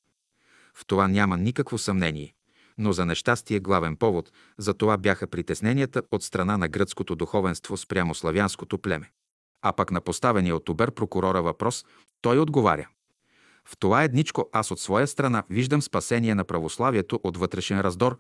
В 0.75 0.87
това 0.87 1.09
няма 1.09 1.37
никакво 1.37 1.78
съмнение. 1.78 2.35
Но 2.79 2.93
за 2.93 3.07
нещастие 3.07 3.61
главен 3.61 3.97
повод 3.97 4.33
за 4.59 4.75
това 4.75 4.97
бяха 4.97 5.27
притесненията 5.27 6.03
от 6.13 6.23
страна 6.23 6.57
на 6.57 6.69
гръцкото 6.69 7.17
духовенство 7.17 7.77
спрямо 7.77 8.15
славянското 8.15 8.79
племе. 8.79 9.11
А 9.63 9.73
пък 9.73 9.91
на 9.91 10.01
поставения 10.01 10.57
от 10.57 10.69
обер 10.69 10.91
прокурора 10.91 11.43
въпрос, 11.43 11.85
той 12.21 12.39
отговаря. 12.39 12.89
В 13.65 13.77
това 13.79 14.03
едничко 14.03 14.49
аз 14.53 14.71
от 14.71 14.81
своя 14.81 15.07
страна 15.07 15.43
виждам 15.51 15.83
спасение 15.83 16.35
на 16.35 16.45
православието 16.45 17.21
от 17.23 17.37
вътрешен 17.37 17.81
раздор, 17.81 18.19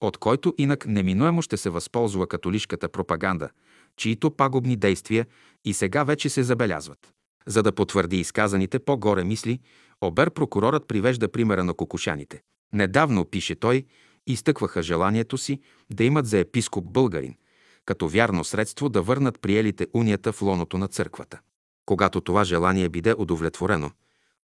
от 0.00 0.16
който 0.16 0.54
инак 0.58 0.86
неминуемо 0.86 1.42
ще 1.42 1.56
се 1.56 1.70
възползва 1.70 2.26
католишката 2.26 2.88
пропаганда, 2.88 3.50
чието 3.96 4.30
пагубни 4.30 4.76
действия 4.76 5.26
и 5.64 5.74
сега 5.74 6.04
вече 6.04 6.28
се 6.28 6.42
забелязват. 6.42 7.12
За 7.46 7.62
да 7.62 7.72
потвърди 7.72 8.20
изказаните 8.20 8.78
по-горе 8.78 9.24
мисли, 9.24 9.60
обер 10.00 10.30
прокурорът 10.30 10.88
привежда 10.88 11.32
примера 11.32 11.64
на 11.64 11.74
кокушаните. 11.74 12.42
Недавно, 12.72 13.24
пише 13.24 13.54
той, 13.54 13.84
изтъкваха 14.26 14.82
желанието 14.82 15.38
си 15.38 15.60
да 15.90 16.04
имат 16.04 16.26
за 16.26 16.38
епископ 16.38 16.84
българин, 16.84 17.34
като 17.84 18.08
вярно 18.08 18.44
средство 18.44 18.88
да 18.88 19.02
върнат 19.02 19.40
приелите 19.40 19.86
унията 19.94 20.32
в 20.32 20.42
лоното 20.42 20.78
на 20.78 20.88
църквата. 20.88 21.40
Когато 21.86 22.20
това 22.20 22.44
желание 22.44 22.88
биде 22.88 23.14
удовлетворено, 23.18 23.90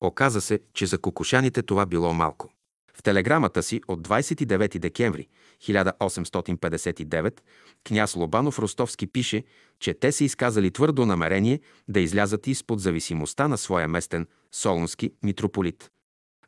оказа 0.01 0.41
се, 0.41 0.59
че 0.73 0.85
за 0.85 0.97
кокушаните 0.97 1.61
това 1.61 1.85
било 1.85 2.13
малко. 2.13 2.49
В 2.97 3.03
телеграмата 3.03 3.63
си 3.63 3.81
от 3.87 4.07
29 4.07 4.79
декември 4.79 5.27
1859 5.61 7.39
княз 7.87 8.15
Лобанов 8.15 8.59
Ростовски 8.59 9.07
пише, 9.07 9.43
че 9.79 9.93
те 9.93 10.11
са 10.11 10.23
изказали 10.23 10.71
твърдо 10.71 11.05
намерение 11.05 11.59
да 11.87 11.99
излязат 11.99 12.47
изпод 12.47 12.79
зависимостта 12.79 13.47
на 13.47 13.57
своя 13.57 13.87
местен 13.87 14.27
солунски 14.51 15.11
митрополит. 15.23 15.91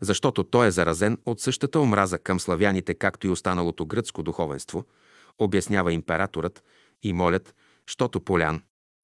Защото 0.02 0.44
той 0.44 0.68
е 0.68 0.72
заразен 0.72 1.18
от 1.26 1.40
същата 1.40 1.80
омраза 1.80 2.20
към 2.20 2.40
славяните, 2.40 2.94
както 2.94 3.28
и 3.28 3.30
останалото 3.30 3.86
гръцко 3.86 4.24
духовенство, 4.24 4.86
обяснява 5.40 5.94
императорът 5.94 6.64
и 7.04 7.14
молят, 7.14 7.56
щото 7.86 8.20
Полян, 8.20 8.62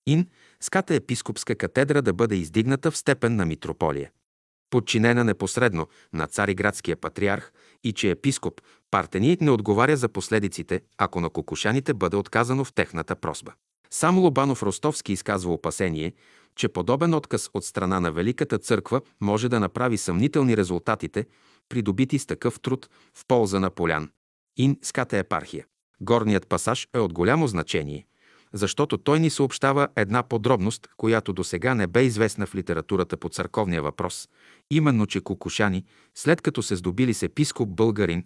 Ин, 0.08 0.28
ската 0.62 0.96
епископска 0.96 1.56
катедра 1.56 2.02
да 2.02 2.14
бъде 2.14 2.36
издигната 2.36 2.92
в 2.92 2.98
степен 2.98 3.36
на 3.36 3.46
митрополия 3.46 4.12
подчинена 4.74 5.24
непосредно 5.24 5.88
на 6.14 6.28
цариградския 6.28 6.98
патриарх 6.98 7.52
и 7.84 7.94
че 7.94 8.10
епископ 8.10 8.62
Партени 8.92 9.38
не 9.42 9.52
отговаря 9.52 9.98
за 9.98 10.10
последиците, 10.10 10.82
ако 10.98 11.22
на 11.22 11.30
кокушаните 11.30 11.94
бъде 11.94 12.16
отказано 12.16 12.64
в 12.64 12.74
техната 12.74 13.16
просба. 13.16 13.54
Сам 13.94 14.18
Лобанов 14.20 14.64
Ростовски 14.64 15.14
изказва 15.14 15.54
опасение, 15.54 16.14
че 16.56 16.68
подобен 16.68 17.14
отказ 17.14 17.50
от 17.54 17.66
страна 17.66 18.00
на 18.00 18.12
Великата 18.12 18.58
църква 18.58 19.02
може 19.22 19.50
да 19.50 19.60
направи 19.60 19.98
съмнителни 19.98 20.58
резултатите, 20.58 21.26
придобити 21.70 22.20
с 22.20 22.26
такъв 22.26 22.60
труд 22.60 22.90
в 23.14 23.26
полза 23.28 23.60
на 23.60 23.70
полян. 23.70 24.10
Ин 24.58 24.78
ската 24.82 25.18
епархия. 25.18 25.66
Горният 26.02 26.48
пасаж 26.48 26.88
е 26.96 27.00
от 27.00 27.14
голямо 27.14 27.48
значение, 27.48 28.06
защото 28.54 28.98
той 28.98 29.20
ни 29.20 29.30
съобщава 29.30 29.88
една 29.96 30.24
подробност, 30.24 30.88
която 30.98 31.34
до 31.34 31.44
сега 31.44 31.76
не 31.76 31.88
бе 31.88 32.04
известна 32.04 32.46
в 32.46 32.56
литературата 32.56 33.18
по 33.18 33.30
църковния 33.30 33.82
въпрос, 33.82 34.30
именно, 34.72 35.06
че 35.06 35.22
кукушани, 35.22 35.86
след 36.16 36.42
като 36.42 36.64
се 36.64 36.76
здобили 36.76 37.14
с 37.14 37.24
епископ 37.24 37.70
българин, 37.70 38.24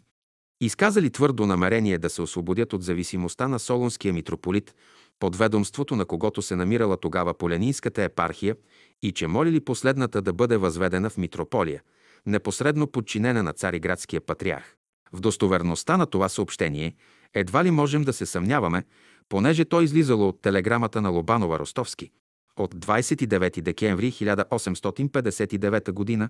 изказали 0.61 1.09
твърдо 1.09 1.45
намерение 1.45 1.97
да 1.97 2.09
се 2.09 2.21
освободят 2.21 2.73
от 2.73 2.83
зависимостта 2.83 3.47
на 3.47 3.59
Солонския 3.59 4.13
митрополит, 4.13 4.75
под 5.19 5.35
ведомството 5.35 5.95
на 5.95 6.05
когото 6.05 6.41
се 6.41 6.55
намирала 6.55 6.97
тогава 6.97 7.33
Полянинската 7.33 8.03
епархия 8.03 8.55
и 9.01 9.11
че 9.11 9.27
молили 9.27 9.59
последната 9.59 10.21
да 10.21 10.33
бъде 10.33 10.57
възведена 10.57 11.09
в 11.09 11.17
митрополия, 11.17 11.81
непосредно 12.25 12.87
подчинена 12.87 13.43
на 13.43 13.53
цариградския 13.53 14.21
патриарх. 14.21 14.75
В 15.13 15.19
достоверността 15.19 15.97
на 15.97 16.05
това 16.05 16.29
съобщение 16.29 16.95
едва 17.33 17.63
ли 17.63 17.71
можем 17.71 18.03
да 18.03 18.13
се 18.13 18.25
съмняваме, 18.25 18.83
понеже 19.29 19.65
той 19.65 19.83
излизало 19.83 20.27
от 20.27 20.41
телеграмата 20.41 21.01
на 21.01 21.09
Лобанова 21.09 21.59
Ростовски 21.59 22.11
от 22.57 22.75
29 22.75 23.61
декември 23.61 24.11
1859 24.11 26.19
г., 26.19 26.29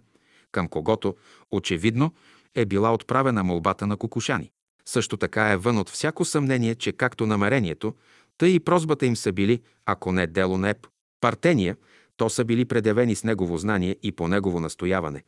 към 0.51 0.67
когото, 0.67 1.15
очевидно, 1.51 2.13
е 2.55 2.65
била 2.65 2.93
отправена 2.93 3.43
молбата 3.43 3.87
на 3.87 3.97
Кукушани. 3.97 4.51
Също 4.85 5.17
така 5.17 5.51
е 5.51 5.57
вън 5.57 5.77
от 5.77 5.89
всяко 5.89 6.25
съмнение, 6.25 6.75
че 6.75 6.91
както 6.91 7.25
намерението, 7.25 7.93
тъй 8.37 8.49
и 8.49 8.59
прозбата 8.59 9.05
им 9.05 9.15
са 9.15 9.31
били, 9.31 9.61
ако 9.85 10.11
не 10.11 10.27
дело 10.27 10.57
на 10.57 10.69
еп, 10.69 10.87
партения, 11.21 11.77
то 12.17 12.29
са 12.29 12.45
били 12.45 12.65
предявени 12.65 13.15
с 13.15 13.23
негово 13.23 13.57
знание 13.57 13.95
и 14.03 14.11
по 14.11 14.27
негово 14.27 14.59
настояване, 14.59 15.23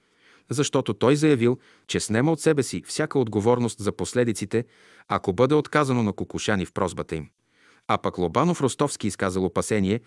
защото 0.50 0.94
той 0.94 1.16
заявил, 1.16 1.58
че 1.88 2.00
снема 2.00 2.32
от 2.32 2.42
себе 2.42 2.64
си 2.64 2.84
всяка 2.88 3.20
отговорност 3.20 3.80
за 3.80 3.92
последиците, 3.92 4.66
ако 5.08 5.34
бъде 5.34 5.56
отказано 5.56 6.04
на 6.04 6.14
Кукушани 6.14 6.66
в 6.66 6.74
прозбата 6.74 7.16
им. 7.16 7.30
А 7.88 7.98
пък 7.98 8.18
Лобанов 8.18 8.62
Ростовски 8.62 9.08
изказал 9.08 9.46
опасение, 9.46 10.02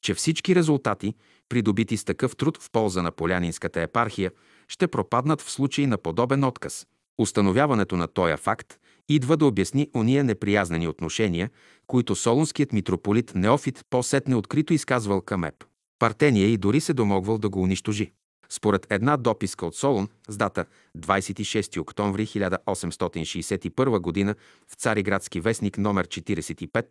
че 0.00 0.14
всички 0.14 0.54
резултати, 0.54 1.14
придобити 1.48 1.96
с 1.96 2.04
такъв 2.04 2.36
труд 2.36 2.58
в 2.62 2.70
полза 2.70 3.02
на 3.02 3.10
Полянинската 3.10 3.80
епархия, 3.80 4.30
ще 4.68 4.88
пропаднат 4.88 5.40
в 5.40 5.50
случай 5.50 5.86
на 5.86 5.98
подобен 5.98 6.44
отказ. 6.44 6.86
Установяването 7.18 7.96
на 7.96 8.08
този 8.08 8.36
факт 8.36 8.79
идва 9.10 9.36
да 9.36 9.46
обясни 9.46 9.88
ония 9.94 10.24
неприязнени 10.24 10.88
отношения, 10.88 11.50
които 11.86 12.16
солунският 12.16 12.72
митрополит 12.72 13.32
Неофит 13.34 13.84
по-сетне 13.90 14.36
открито 14.36 14.74
изказвал 14.74 15.20
към 15.20 15.44
Еп. 15.44 15.64
Партения 15.98 16.48
и 16.48 16.56
дори 16.56 16.80
се 16.80 16.92
домогвал 16.92 17.38
да 17.38 17.48
го 17.48 17.62
унищожи. 17.62 18.12
Според 18.48 18.86
една 18.90 19.16
дописка 19.16 19.66
от 19.66 19.76
Солун 19.76 20.08
с 20.28 20.36
дата 20.36 20.64
26 20.98 21.80
октомври 21.80 22.26
1861 22.26 24.26
г. 24.26 24.34
в 24.68 24.74
Цариградски 24.74 25.40
вестник 25.40 25.78
номер 25.78 26.08
45, 26.08 26.86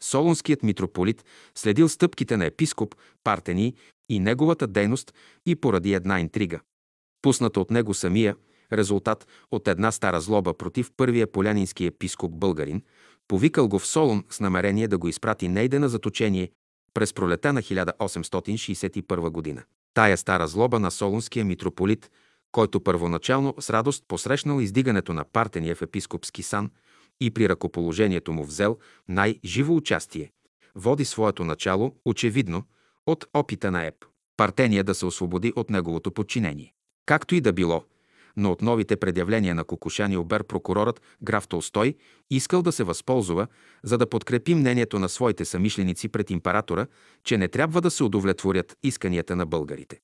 Солунският 0.00 0.62
митрополит 0.62 1.24
следил 1.54 1.88
стъпките 1.88 2.36
на 2.36 2.44
епископ 2.44 2.94
Партени 3.24 3.74
и 4.08 4.20
неговата 4.20 4.66
дейност 4.66 5.14
и 5.46 5.56
поради 5.56 5.94
една 5.94 6.20
интрига. 6.20 6.60
Пусната 7.22 7.60
от 7.60 7.70
него 7.70 7.94
самия, 7.94 8.36
резултат 8.72 9.26
от 9.50 9.68
една 9.68 9.92
стара 9.92 10.20
злоба 10.20 10.54
против 10.54 10.90
първия 10.96 11.26
полянински 11.26 11.86
епископ 11.86 12.32
българин, 12.32 12.82
повикал 13.28 13.68
го 13.68 13.78
в 13.78 13.86
Солун 13.86 14.24
с 14.30 14.40
намерение 14.40 14.88
да 14.88 14.98
го 14.98 15.08
изпрати 15.08 15.48
нейде 15.48 15.78
на 15.78 15.88
заточение 15.88 16.50
през 16.94 17.12
пролета 17.12 17.52
на 17.52 17.62
1861 17.62 19.30
година. 19.30 19.62
Тая 19.94 20.16
стара 20.16 20.48
злоба 20.48 20.80
на 20.80 20.90
солунския 20.90 21.44
митрополит, 21.44 22.10
който 22.52 22.80
първоначално 22.80 23.54
с 23.60 23.70
радост 23.70 24.04
посрещнал 24.08 24.60
издигането 24.60 25.12
на 25.12 25.24
Партения 25.24 25.74
в 25.74 25.82
епископски 25.82 26.42
сан 26.42 26.70
и 27.20 27.30
при 27.30 27.48
ръкоположението 27.48 28.32
му 28.32 28.44
взел 28.44 28.78
най-живо 29.08 29.76
участие, 29.76 30.32
води 30.74 31.04
своето 31.04 31.44
начало, 31.44 31.94
очевидно, 32.04 32.62
от 33.06 33.26
опита 33.34 33.70
на 33.70 33.86
Еп. 33.86 34.04
Партения 34.36 34.84
да 34.84 34.94
се 34.94 35.06
освободи 35.06 35.52
от 35.56 35.70
неговото 35.70 36.10
подчинение. 36.10 36.72
Както 37.06 37.34
и 37.34 37.40
да 37.40 37.52
било, 37.52 37.84
но 38.38 38.52
от 38.52 38.62
новите 38.62 38.96
предявления 38.96 39.54
на 39.54 39.64
Кокушани 39.64 40.16
обер 40.16 40.44
прокурорът 40.44 41.02
граф 41.22 41.48
Толстой 41.48 41.94
искал 42.30 42.62
да 42.62 42.72
се 42.72 42.84
възползва, 42.84 43.46
за 43.82 43.98
да 43.98 44.08
подкрепи 44.08 44.54
мнението 44.54 44.98
на 44.98 45.08
своите 45.08 45.44
самишленици 45.44 46.08
пред 46.08 46.30
императора, 46.30 46.86
че 47.24 47.38
не 47.38 47.48
трябва 47.48 47.80
да 47.80 47.90
се 47.90 48.04
удовлетворят 48.04 48.76
исканията 48.82 49.36
на 49.36 49.46
българите. 49.46 50.00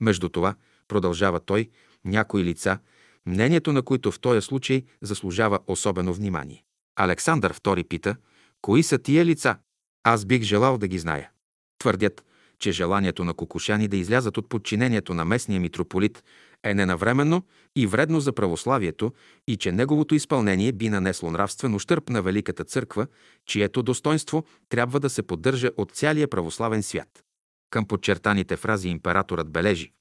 Между 0.00 0.28
това, 0.28 0.54
продължава 0.88 1.40
той, 1.40 1.68
някои 2.04 2.44
лица, 2.44 2.78
мнението 3.26 3.72
на 3.72 3.82
които 3.82 4.12
в 4.12 4.20
този 4.20 4.40
случай 4.40 4.84
заслужава 5.02 5.58
особено 5.66 6.14
внимание. 6.14 6.64
Александър 6.96 7.54
II 7.54 7.88
пита, 7.88 8.16
кои 8.62 8.82
са 8.82 8.98
тия 8.98 9.24
лица? 9.24 9.56
Аз 10.04 10.24
бих 10.24 10.42
желал 10.42 10.78
да 10.78 10.88
ги 10.88 10.98
зная. 10.98 11.30
Твърдят, 11.78 12.24
че 12.58 12.72
желанието 12.72 13.24
на 13.24 13.34
кокушани 13.34 13.88
да 13.88 13.96
излязат 13.96 14.38
от 14.38 14.48
подчинението 14.48 15.14
на 15.14 15.24
местния 15.24 15.60
митрополит 15.60 16.24
е 16.62 16.74
ненавременно 16.74 17.42
и 17.76 17.86
вредно 17.86 18.20
за 18.20 18.32
православието 18.32 19.12
и 19.46 19.56
че 19.56 19.72
неговото 19.72 20.14
изпълнение 20.14 20.72
би 20.72 20.88
нанесло 20.88 21.30
нравствен 21.30 21.74
ущърп 21.74 22.08
на 22.08 22.22
Великата 22.22 22.64
църква, 22.64 23.06
чието 23.46 23.82
достоинство 23.82 24.44
трябва 24.68 25.00
да 25.00 25.10
се 25.10 25.22
поддържа 25.22 25.70
от 25.76 25.92
цялия 25.92 26.28
православен 26.28 26.82
свят. 26.82 27.24
Към 27.70 27.86
подчертаните 27.86 28.56
фрази 28.56 28.88
императорът 28.88 29.50
бележи. 29.50 29.92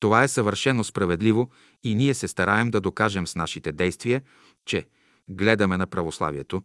Това 0.00 0.22
е 0.22 0.28
съвършено 0.28 0.84
справедливо 0.84 1.50
и 1.82 1.94
ние 1.94 2.14
се 2.14 2.28
стараем 2.28 2.70
да 2.70 2.80
докажем 2.80 3.26
с 3.26 3.36
нашите 3.36 3.72
действия, 3.72 4.22
че 4.64 4.86
гледаме 5.28 5.76
на 5.76 5.86
православието 5.86 6.62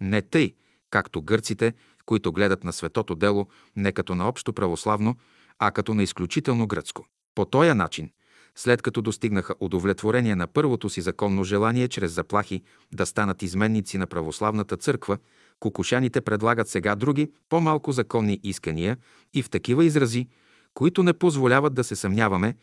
не 0.00 0.22
тъй, 0.22 0.54
както 0.90 1.22
гърците, 1.22 1.72
които 2.06 2.32
гледат 2.32 2.64
на 2.64 2.72
светото 2.72 3.14
дело 3.14 3.48
не 3.76 3.92
като 3.92 4.14
на 4.14 4.28
общо 4.28 4.52
православно, 4.52 5.16
а 5.58 5.70
като 5.70 5.94
на 5.94 6.02
изключително 6.02 6.66
гръцко. 6.66 7.06
По 7.34 7.44
този 7.44 7.74
начин, 7.74 8.10
след 8.56 8.82
като 8.82 9.02
достигнаха 9.02 9.54
удовлетворение 9.60 10.34
на 10.36 10.46
първото 10.46 10.90
си 10.90 11.00
законно 11.00 11.44
желание 11.44 11.88
чрез 11.88 12.12
заплахи 12.12 12.62
да 12.94 13.06
станат 13.06 13.42
изменници 13.42 13.98
на 13.98 14.06
православната 14.06 14.76
църква, 14.76 15.18
кукушаните 15.60 16.20
предлагат 16.20 16.68
сега 16.68 16.94
други, 16.94 17.30
по-малко 17.48 17.92
законни 17.92 18.40
искания 18.42 18.96
и 19.34 19.42
в 19.42 19.50
такива 19.50 19.84
изрази, 19.84 20.28
които 20.74 21.02
не 21.02 21.12
позволяват 21.12 21.74
да 21.74 21.84
се 21.84 21.96
съмняваме, 21.96 22.54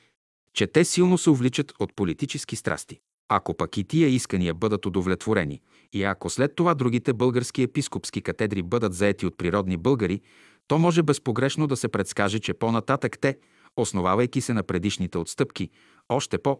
че 0.54 0.68
те 0.68 0.86
силно 0.86 1.18
се 1.18 1.30
увличат 1.30 1.74
от 1.80 1.96
политически 1.96 2.56
страсти. 2.56 3.00
Ако 3.32 3.54
пък 3.54 3.78
и 3.78 3.84
тия 3.84 4.10
искания 4.10 4.54
бъдат 4.54 4.86
удовлетворени 4.86 5.62
и 5.94 6.04
ако 6.04 6.30
след 6.30 6.56
това 6.56 6.74
другите 6.74 7.14
български 7.14 7.64
епископски 7.64 8.22
катедри 8.22 8.62
бъдат 8.62 8.94
заети 8.94 9.26
от 9.26 9.38
природни 9.38 9.78
българи, 9.78 10.22
то 10.68 10.78
може 10.80 11.04
безпогрешно 11.04 11.68
да 11.68 11.78
се 11.78 11.88
предскаже, 11.88 12.40
че 12.40 12.54
по-нататък 12.54 13.20
те, 13.22 13.38
основавайки 13.76 14.42
се 14.42 14.54
на 14.54 14.64
предишните 14.64 15.18
отстъпки, 15.18 15.70
още 16.10 16.38
по 16.38 16.60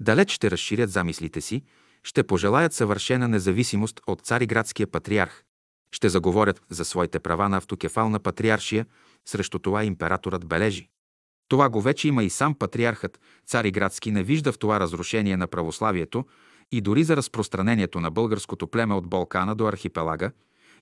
далеч 0.00 0.32
ще 0.32 0.50
разширят 0.50 0.90
замислите 0.90 1.40
си, 1.40 1.62
ще 2.02 2.22
пожелаят 2.22 2.72
съвършена 2.72 3.28
независимост 3.28 4.00
от 4.06 4.20
цариградския 4.20 4.86
патриарх, 4.86 5.44
ще 5.92 6.08
заговорят 6.08 6.62
за 6.70 6.84
своите 6.84 7.18
права 7.18 7.48
на 7.48 7.56
автокефална 7.56 8.20
патриаршия, 8.20 8.86
срещу 9.24 9.58
това 9.58 9.84
императорът 9.84 10.46
бележи. 10.46 10.88
Това 11.48 11.68
го 11.68 11.80
вече 11.80 12.08
има 12.08 12.24
и 12.24 12.30
сам 12.30 12.54
патриархът 12.54 13.20
Цариградски 13.46 14.10
не 14.10 14.22
вижда 14.22 14.52
в 14.52 14.58
това 14.58 14.80
разрушение 14.80 15.36
на 15.36 15.46
православието 15.46 16.24
и 16.72 16.80
дори 16.80 17.04
за 17.04 17.16
разпространението 17.16 18.00
на 18.00 18.10
българското 18.10 18.66
племе 18.66 18.94
от 18.94 19.08
Балкана 19.08 19.54
до 19.54 19.66
архипелага 19.66 20.30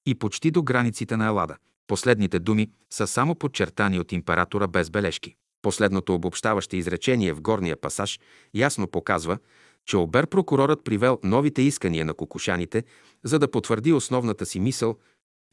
и 0.06 0.14
почти 0.14 0.50
до 0.50 0.62
границите 0.62 1.16
на 1.16 1.26
Елада. 1.26 1.56
Последните 1.86 2.38
думи 2.38 2.70
са 2.90 3.06
само 3.06 3.34
подчертани 3.34 3.98
от 4.00 4.12
императора 4.12 4.66
без 4.66 4.90
бележки. 4.90 5.36
Последното 5.62 6.14
обобщаваще 6.14 6.76
изречение 6.76 7.32
в 7.32 7.40
горния 7.40 7.76
пасаж 7.76 8.20
ясно 8.54 8.86
показва, 8.86 9.38
че 9.86 9.96
обер-прокурорът 9.96 10.84
привел 10.84 11.18
новите 11.24 11.62
искания 11.62 12.04
на 12.04 12.14
кукушаните, 12.14 12.84
за 13.24 13.38
да 13.38 13.50
потвърди 13.50 13.92
основната 13.92 14.46
си 14.46 14.60
мисъл, 14.60 14.96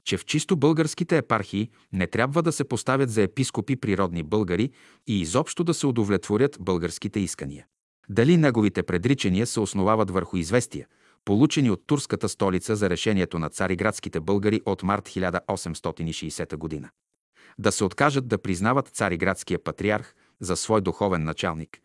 че 0.04 0.18
в 0.18 0.26
чисто 0.26 0.58
българските 0.58 1.18
епархии 1.18 1.70
не 1.94 2.08
трябва 2.08 2.44
да 2.44 2.52
се 2.52 2.64
поставят 2.64 3.10
за 3.10 3.22
епископи 3.22 3.76
природни 3.76 4.24
българи 4.24 4.72
и 5.08 5.22
изобщо 5.22 5.64
да 5.64 5.74
се 5.74 5.88
удовлетворят 5.88 6.58
българските 6.60 7.20
искания. 7.20 7.66
Дали 8.10 8.38
неговите 8.38 8.84
предричания 8.84 9.48
се 9.48 9.60
основават 9.60 10.12
върху 10.12 10.38
известия, 10.38 10.88
получени 11.26 11.72
от 11.72 11.84
турската 11.88 12.30
столица 12.30 12.76
за 12.76 12.90
решението 12.90 13.40
на 13.40 13.50
цариградските 13.50 14.20
българи 14.20 14.62
от 14.66 14.84
март 14.84 15.10
1860 15.10 16.58
година. 16.58 16.90
Да 17.60 17.72
се 17.72 17.84
откажат 17.84 18.28
да 18.28 18.38
признават 18.38 18.88
цариградския 18.88 19.64
патриарх 19.64 20.16
за 20.40 20.56
свой 20.56 20.82
духовен 20.82 21.24
началник. 21.24 21.80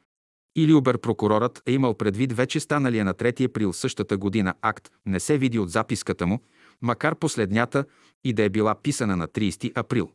Или 0.57 0.73
оберпрокурорът 0.75 1.63
е 1.67 1.73
имал 1.73 1.95
предвид 1.95 2.33
вече 2.33 2.61
станалия 2.61 3.05
на 3.05 3.15
3 3.15 3.45
април 3.45 3.73
същата 3.73 4.17
година 4.17 4.55
акт, 4.63 4.91
не 5.07 5.21
се 5.21 5.39
види 5.39 5.59
от 5.59 5.71
записката 5.71 6.27
му, 6.27 6.41
макар 6.83 7.15
последнята 7.15 7.85
и 8.25 8.33
да 8.33 8.43
е 8.43 8.49
била 8.49 8.75
писана 8.75 9.17
на 9.17 9.29
30 9.29 9.79
април, 9.79 10.11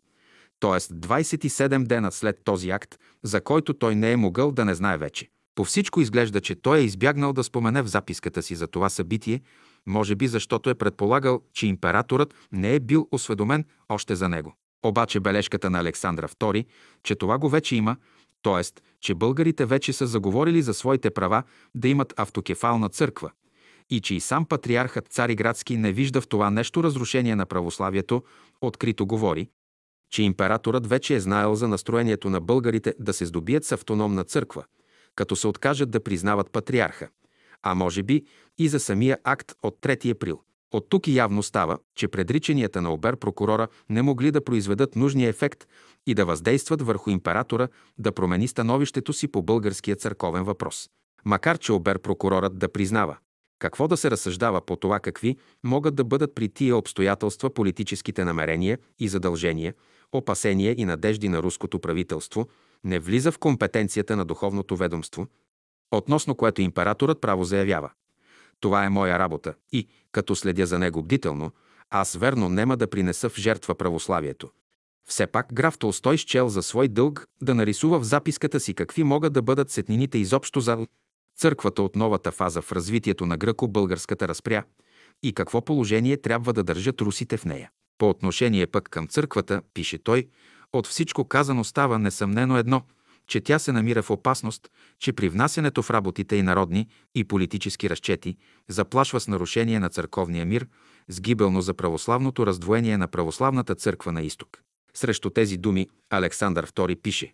т.е. 0.59 0.71
27 0.71 1.83
дена 1.83 2.11
след 2.11 2.39
този 2.43 2.69
акт, 2.69 2.99
за 3.23 3.41
който 3.41 3.73
той 3.73 3.95
не 3.95 4.11
е 4.11 4.17
могъл 4.17 4.51
да 4.51 4.65
не 4.65 4.75
знае 4.75 4.97
вече. 4.97 5.29
По 5.55 5.63
всичко 5.63 6.01
изглежда, 6.01 6.41
че 6.41 6.55
той 6.55 6.77
е 6.77 6.83
избягнал 6.83 7.33
да 7.33 7.43
спомене 7.43 7.81
в 7.81 7.87
записката 7.87 8.43
си 8.43 8.55
за 8.55 8.67
това 8.67 8.89
събитие, 8.89 9.41
може 9.85 10.15
би 10.15 10.27
защото 10.27 10.69
е 10.69 10.75
предполагал, 10.75 11.41
че 11.53 11.67
императорът 11.67 12.33
не 12.51 12.75
е 12.75 12.79
бил 12.79 13.07
осведомен 13.11 13.65
още 13.89 14.15
за 14.15 14.29
него. 14.29 14.53
Обаче 14.83 15.19
бележката 15.19 15.69
на 15.69 15.79
Александра 15.79 16.27
II, 16.27 16.65
че 17.03 17.15
това 17.15 17.37
го 17.37 17.49
вече 17.49 17.75
има, 17.75 17.97
т.е. 18.43 18.81
че 19.01 19.15
българите 19.15 19.65
вече 19.65 19.93
са 19.93 20.07
заговорили 20.07 20.61
за 20.61 20.73
своите 20.73 21.09
права 21.09 21.43
да 21.75 21.87
имат 21.87 22.13
автокефална 22.17 22.89
църква– 22.89 23.31
и 23.89 24.01
че 24.01 24.15
и 24.15 24.19
сам 24.19 24.45
патриархът 24.45 25.07
Цариградски 25.07 25.77
не 25.77 25.91
вижда 25.91 26.21
в 26.21 26.27
това 26.27 26.49
нещо 26.49 26.83
разрушение 26.83 27.35
на 27.35 27.45
православието, 27.45 28.23
открито 28.61 29.05
говори, 29.05 29.49
че 30.11 30.23
императорът 30.23 30.87
вече 30.87 31.15
е 31.15 31.19
знаел 31.19 31.55
за 31.55 31.67
настроението 31.67 32.29
на 32.29 32.41
българите 32.41 32.93
да 32.99 33.13
се 33.13 33.25
здобият 33.25 33.65
с 33.65 33.71
автономна 33.71 34.23
църква, 34.23 34.63
като 35.15 35.35
се 35.35 35.47
откажат 35.47 35.91
да 35.91 36.03
признават 36.03 36.51
патриарха, 36.51 37.09
а 37.63 37.75
може 37.75 38.03
би 38.03 38.25
и 38.57 38.67
за 38.67 38.79
самия 38.79 39.17
акт 39.23 39.51
от 39.63 39.77
3 39.81 40.11
април. 40.11 40.41
От 40.73 40.89
тук 40.89 41.07
и 41.07 41.15
явно 41.15 41.43
става, 41.43 41.77
че 41.95 42.07
предричанията 42.07 42.81
на 42.81 42.93
обер-прокурора 42.93 43.67
не 43.89 44.01
могли 44.01 44.31
да 44.31 44.43
произведат 44.43 44.95
нужния 44.95 45.29
ефект 45.29 45.67
и 46.07 46.13
да 46.13 46.25
въздействат 46.25 46.81
върху 46.81 47.09
императора 47.09 47.67
да 47.97 48.11
промени 48.11 48.47
становището 48.47 49.13
си 49.13 49.27
по 49.27 49.41
българския 49.41 49.95
църковен 49.95 50.43
въпрос. 50.43 50.89
Макар 51.25 51.57
че 51.57 51.71
обер-прокурорът 51.71 52.57
да 52.57 52.71
признава, 52.71 53.17
какво 53.59 53.87
да 53.87 53.97
се 53.97 54.11
разсъждава 54.11 54.61
по 54.61 54.75
това 54.75 54.99
какви 54.99 55.37
могат 55.63 55.95
да 55.95 56.03
бъдат 56.03 56.35
при 56.35 56.49
тия 56.49 56.77
обстоятелства 56.77 57.49
политическите 57.49 58.23
намерения 58.23 58.77
и 58.99 59.07
задължения, 59.07 59.73
опасения 60.11 60.75
и 60.77 60.85
надежди 60.85 61.29
на 61.29 61.43
руското 61.43 61.79
правителство, 61.79 62.47
не 62.83 62.99
влиза 62.99 63.31
в 63.31 63.39
компетенцията 63.39 64.15
на 64.15 64.25
духовното 64.25 64.75
ведомство, 64.75 65.27
относно 65.91 66.35
което 66.35 66.61
императорът 66.61 67.21
право 67.21 67.43
заявява. 67.43 67.91
Това 68.59 68.85
е 68.85 68.89
моя 68.89 69.19
работа 69.19 69.53
и, 69.71 69.87
като 70.11 70.35
следя 70.35 70.65
за 70.65 70.79
него 70.79 71.03
бдително, 71.03 71.51
аз 71.89 72.15
верно 72.15 72.49
нема 72.49 72.77
да 72.77 72.89
принеса 72.89 73.29
в 73.29 73.37
жертва 73.37 73.75
православието. 73.75 74.49
Все 75.09 75.27
пак 75.27 75.53
граф 75.53 75.77
Толстой 75.77 76.17
счел 76.17 76.49
за 76.49 76.63
свой 76.63 76.87
дълг 76.87 77.27
да 77.41 77.55
нарисува 77.55 77.99
в 77.99 78.03
записката 78.03 78.59
си 78.59 78.73
какви 78.73 79.03
могат 79.03 79.33
да 79.33 79.41
бъдат 79.41 79.71
сетнините 79.71 80.17
изобщо 80.17 80.59
за 80.59 80.87
църквата 81.37 81.81
от 81.81 81.95
новата 81.95 82.31
фаза 82.31 82.61
в 82.61 82.71
развитието 82.71 83.25
на 83.25 83.37
гръко-българската 83.37 84.27
разпря 84.27 84.63
и 85.23 85.33
какво 85.33 85.61
положение 85.61 86.17
трябва 86.17 86.53
да 86.53 86.63
държат 86.63 87.01
русите 87.01 87.37
в 87.37 87.45
нея. 87.45 87.69
По 87.97 88.09
отношение 88.09 88.67
пък 88.67 88.89
към 88.89 89.07
църквата, 89.07 89.61
пише 89.73 89.97
той, 89.97 90.27
от 90.73 90.87
всичко 90.87 91.25
казано 91.25 91.63
става 91.63 91.99
несъмнено 91.99 92.57
едно, 92.57 92.81
че 93.29 93.41
тя 93.41 93.59
се 93.59 93.71
намира 93.71 94.03
в 94.03 94.09
опасност, 94.09 94.69
че 94.99 95.13
при 95.13 95.29
внасянето 95.29 95.83
в 95.83 95.89
работите 95.89 96.35
и 96.35 96.41
народни 96.41 96.87
и 97.15 97.23
политически 97.23 97.89
разчети 97.89 98.37
заплашва 98.67 99.19
с 99.19 99.27
нарушение 99.27 99.79
на 99.79 99.89
църковния 99.89 100.45
мир, 100.45 100.67
с 101.07 101.21
гибелно 101.21 101.61
за 101.61 101.73
православното 101.73 102.47
раздвоение 102.47 102.97
на 102.97 103.07
православната 103.07 103.75
църква 103.75 104.11
на 104.11 104.21
изток. 104.21 104.61
Срещу 104.93 105.29
тези 105.29 105.57
думи 105.57 105.87
Александър 106.09 106.71
II 106.71 107.01
пише 107.01 107.33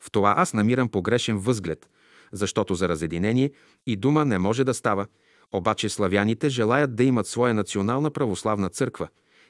В 0.00 0.10
това 0.10 0.34
аз 0.36 0.54
намирам 0.54 0.88
погрешен 0.88 1.38
възглед, 1.38 1.88
защото 2.32 2.74
за 2.74 2.88
разединение 2.88 3.50
и 3.86 3.96
дума 3.96 4.24
не 4.24 4.38
може 4.38 4.64
да 4.64 4.74
става, 4.74 5.06
обаче 5.52 5.88
славяните 5.88 6.48
желаят 6.48 6.96
да 6.96 7.04
имат 7.04 7.26
своя 7.26 7.54
национална 7.54 8.10
православна 8.10 8.68
църква, 8.68 9.08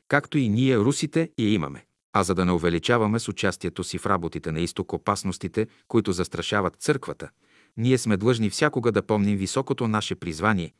както 0.09 0.38
и 0.38 0.49
ние, 0.49 0.79
русите, 0.79 1.31
я 1.38 1.53
имаме. 1.53 1.85
А 2.12 2.23
за 2.23 2.35
да 2.35 2.44
не 2.44 2.53
увеличаваме 2.53 3.18
с 3.18 3.29
участието 3.29 3.85
си 3.85 3.99
в 3.99 4.07
работите 4.07 4.53
на 4.53 4.61
изток 4.61 4.92
опасностите, 4.92 5.66
които 5.88 6.12
застрашават 6.12 6.77
църквата, 6.77 7.31
ние 7.77 7.99
сме 7.99 8.16
длъжни 8.16 8.51
всякога 8.51 8.92
да 8.92 9.03
помним 9.03 9.37
високото 9.37 9.88
наше 9.88 10.14
призвание, 10.14 10.73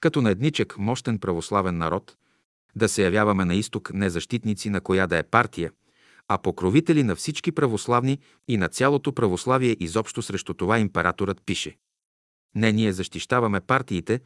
като 0.00 0.22
на 0.22 0.30
едничък 0.30 0.78
мощен 0.78 1.18
православен 1.18 1.78
народ, 1.78 2.16
да 2.76 2.88
се 2.88 3.02
явяваме 3.02 3.44
на 3.44 3.54
изток 3.54 3.90
не 3.94 4.10
защитници 4.10 4.70
на 4.70 4.80
коя 4.80 5.06
да 5.06 5.18
е 5.18 5.22
партия, 5.22 5.72
а 6.28 6.38
покровители 6.38 7.02
на 7.02 7.16
всички 7.16 7.52
православни 7.52 8.18
и 8.48 8.56
на 8.56 8.68
цялото 8.68 9.12
православие 9.12 9.76
изобщо 9.80 10.22
срещу 10.22 10.54
това 10.54 10.78
императорът 10.78 11.42
пише. 11.46 11.76
Не 12.54 12.72
ние 12.72 12.92
защищаваме 12.92 13.60
партиите, 13.60 14.20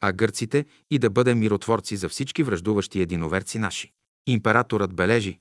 а 0.00 0.12
гърците 0.12 0.64
и 0.90 0.98
да 0.98 1.10
бъдем 1.10 1.38
миротворци 1.38 1.96
за 1.96 2.08
всички 2.08 2.42
връждуващи 2.42 3.00
единоверци 3.00 3.58
наши. 3.58 3.92
Императорът 4.26 4.94
бележи, 4.94 5.38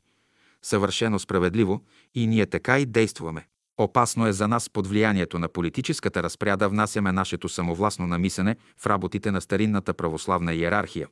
съвършено 0.67 1.19
справедливо, 1.19 1.84
и 2.15 2.27
ние 2.27 2.45
така 2.45 2.80
и 2.80 2.86
действаме. 2.86 3.47
Опасно 3.77 4.27
е 4.27 4.34
за 4.34 4.47
нас 4.47 4.69
под 4.69 4.88
влиянието 4.88 5.39
на 5.39 5.47
политическата 5.47 6.23
разпря 6.23 6.58
да 6.58 6.69
внасяме 6.69 7.12
нашето 7.12 7.49
самовластно 7.49 8.08
намисане 8.08 8.56
в 8.77 8.86
работите 8.86 9.32
на 9.32 9.41
старинната 9.41 9.93
православна 9.93 10.53
иерархия, 10.53 11.08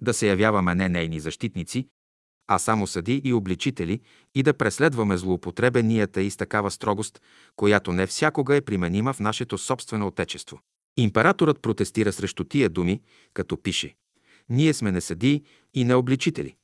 да 0.00 0.14
се 0.14 0.28
явяваме 0.28 0.74
не 0.74 0.88
нейни 0.88 1.20
защитници, 1.20 1.88
а 2.48 2.58
само 2.58 2.86
съди 2.86 3.20
и 3.24 3.32
обличители 3.32 4.00
и 4.34 4.42
да 4.42 4.54
преследваме 4.54 5.16
злоупотребенията 5.16 6.22
и 6.22 6.30
с 6.30 6.36
такава 6.36 6.70
строгост, 6.70 7.22
която 7.56 7.92
не 7.92 8.06
всякога 8.06 8.56
е 8.56 8.60
применима 8.60 9.12
в 9.12 9.20
нашето 9.20 9.58
собствено 9.58 10.06
отечество. 10.06 10.60
Императорът 10.96 11.62
протестира 11.62 12.12
срещу 12.12 12.44
тия 12.44 12.68
думи, 12.68 13.00
като 13.34 13.62
пише 13.62 13.94
«Ние 14.48 14.74
сме 14.74 14.92
не 14.92 15.00
съдии 15.00 15.42
и 15.74 15.84
не 15.84 15.94
обличители. 15.94 16.56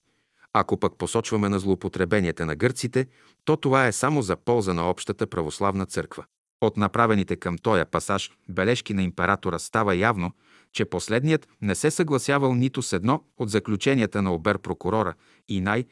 Ако 0.53 0.77
пък 0.77 0.99
посочваме 0.99 1.49
на 1.49 1.59
злоупотребенията 1.59 2.47
на 2.47 2.57
гърците, 2.57 3.07
то 3.45 3.57
това 3.57 3.87
е 3.87 3.93
само 3.93 4.23
за 4.23 4.37
полза 4.37 4.75
на 4.75 4.91
общата 4.91 5.27
православна 5.27 5.87
църква. 5.87 6.25
От 6.61 6.77
направените 6.77 7.37
към 7.37 7.59
тоя 7.59 7.87
пасаж 7.87 8.31
бележки 8.49 8.95
на 8.95 9.03
императора 9.03 9.59
става 9.59 9.97
явно, 9.97 10.33
че 10.73 10.85
последният 10.85 11.49
не 11.63 11.75
се 11.75 11.91
съгласявал 11.91 12.55
нито 12.55 12.83
с 12.83 12.93
едно 12.93 13.25
от 13.39 13.51
заключенията 13.51 14.23
на 14.23 14.35
обер-прокурора 14.35 15.15
и 15.49 15.61
най- 15.61 15.85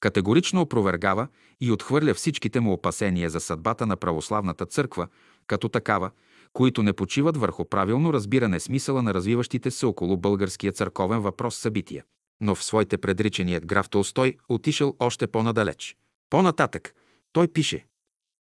категорично 0.00 0.60
опровергава 0.60 1.28
и 1.60 1.72
отхвърля 1.72 2.14
всичките 2.14 2.60
му 2.60 2.72
опасения 2.72 3.30
за 3.30 3.40
съдбата 3.40 3.86
на 3.86 3.96
православната 3.96 4.66
църква, 4.66 5.08
като 5.46 5.68
такава, 5.68 6.10
които 6.52 6.82
не 6.82 6.92
почиват 6.92 7.36
върху 7.36 7.64
правилно 7.64 8.12
разбиране 8.12 8.60
смисъла 8.60 9.02
на 9.02 9.14
развиващите 9.14 9.70
се 9.70 9.86
около 9.86 10.16
българския 10.16 10.72
църковен 10.72 11.20
въпрос 11.20 11.56
събития. 11.56 12.04
Но 12.40 12.54
в 12.54 12.64
своите 12.64 12.98
предричания 12.98 13.60
граф 13.60 13.88
Толстой 13.88 14.36
отишъл 14.48 14.96
още 14.98 15.26
по-надалеч. 15.26 15.96
По-нататък 16.30 16.94
той 17.32 17.48
пише, 17.48 17.86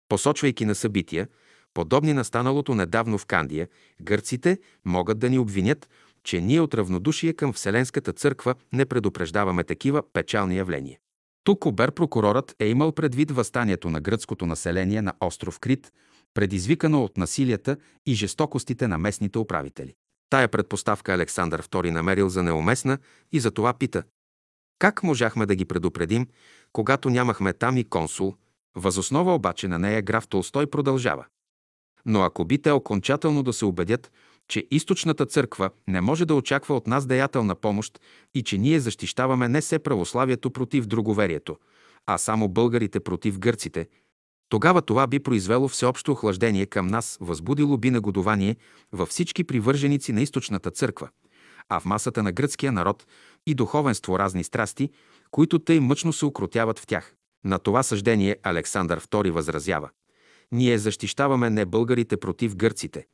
посочвайки 0.08 0.64
на 0.64 0.74
събития, 0.74 1.28
подобни 1.74 2.12
на 2.12 2.24
станалото 2.24 2.74
недавно 2.74 3.18
в 3.18 3.26
Кандия, 3.26 3.68
гърците 4.02 4.58
могат 4.84 5.18
да 5.18 5.30
ни 5.30 5.38
обвинят, 5.38 5.88
че 6.24 6.40
ние 6.40 6.60
от 6.60 6.74
равнодушие 6.74 7.32
към 7.32 7.52
Вселенската 7.52 8.12
църква 8.12 8.54
не 8.72 8.86
предупреждаваме 8.86 9.64
такива 9.64 10.02
печални 10.12 10.56
явления. 10.56 10.98
Тук 11.44 11.66
обер-прокурорът 11.66 12.54
е 12.58 12.66
имал 12.66 12.92
предвид 12.92 13.30
възстанието 13.30 13.90
на 13.90 14.00
гръцкото 14.00 14.46
население 14.46 15.02
на 15.02 15.12
остров 15.20 15.58
Крит, 15.58 15.92
предизвикано 16.34 17.04
от 17.04 17.16
насилията 17.16 17.76
и 18.06 18.14
жестокостите 18.14 18.88
на 18.88 18.98
местните 18.98 19.38
управители. 19.38 19.94
Тая 20.30 20.48
предпоставка 20.48 21.12
Александър 21.12 21.62
II 21.62 21.90
намерил 21.90 22.28
за 22.28 22.42
неуместна 22.42 22.98
и 23.32 23.40
за 23.40 23.50
това 23.50 23.72
пита 23.72 24.02
как 24.78 25.02
можахме 25.02 25.46
да 25.46 25.54
ги 25.54 25.64
предупредим, 25.64 26.26
когато 26.72 27.10
нямахме 27.10 27.52
там 27.52 27.76
и 27.76 27.84
консул? 27.84 28.34
Възоснова 28.76 29.34
обаче 29.34 29.68
на 29.68 29.78
нея 29.78 30.02
граф 30.02 30.28
Толстой 30.28 30.66
продължава. 30.66 31.24
Но 32.06 32.22
ако 32.22 32.44
би 32.44 32.62
те 32.62 32.70
окончателно 32.70 33.42
да 33.42 33.52
се 33.52 33.64
убедят, 33.64 34.12
че 34.48 34.66
източната 34.70 35.26
църква 35.26 35.70
не 35.88 36.00
може 36.00 36.24
да 36.24 36.34
очаква 36.34 36.76
от 36.76 36.86
нас 36.86 37.06
деятелна 37.06 37.54
помощ 37.54 38.00
и 38.34 38.42
че 38.42 38.58
ние 38.58 38.80
защищаваме 38.80 39.48
не 39.48 39.62
се 39.62 39.78
православието 39.78 40.50
против 40.50 40.86
друговерието, 40.86 41.56
а 42.06 42.18
само 42.18 42.48
българите 42.48 43.00
против 43.00 43.38
гърците, 43.38 43.88
тогава 44.48 44.82
това 44.82 45.06
би 45.06 45.20
произвело 45.20 45.68
всеобщо 45.68 46.12
охлаждение 46.12 46.66
към 46.66 46.86
нас, 46.86 47.18
възбудило 47.20 47.76
би 47.76 47.90
негодование 47.90 48.56
във 48.92 49.08
всички 49.08 49.44
привърженици 49.44 50.12
на 50.12 50.22
източната 50.22 50.70
църква, 50.70 51.08
а 51.68 51.80
в 51.80 51.84
масата 51.84 52.22
на 52.22 52.32
гръцкия 52.32 52.72
народ 52.72 53.06
и 53.46 53.54
духовенство 53.54 54.18
разни 54.18 54.44
страсти, 54.44 54.90
които 55.30 55.58
тъй 55.58 55.80
мъчно 55.80 56.12
се 56.12 56.26
укротяват 56.26 56.78
в 56.78 56.86
тях. 56.86 57.14
На 57.44 57.58
това 57.58 57.82
съждение 57.82 58.36
Александър 58.42 59.00
II 59.00 59.30
възразява. 59.30 59.90
Ние 60.52 60.78
защищаваме 60.78 61.50
не 61.50 61.66
българите 61.66 62.16
против 62.16 62.56
гърците, 62.56 63.06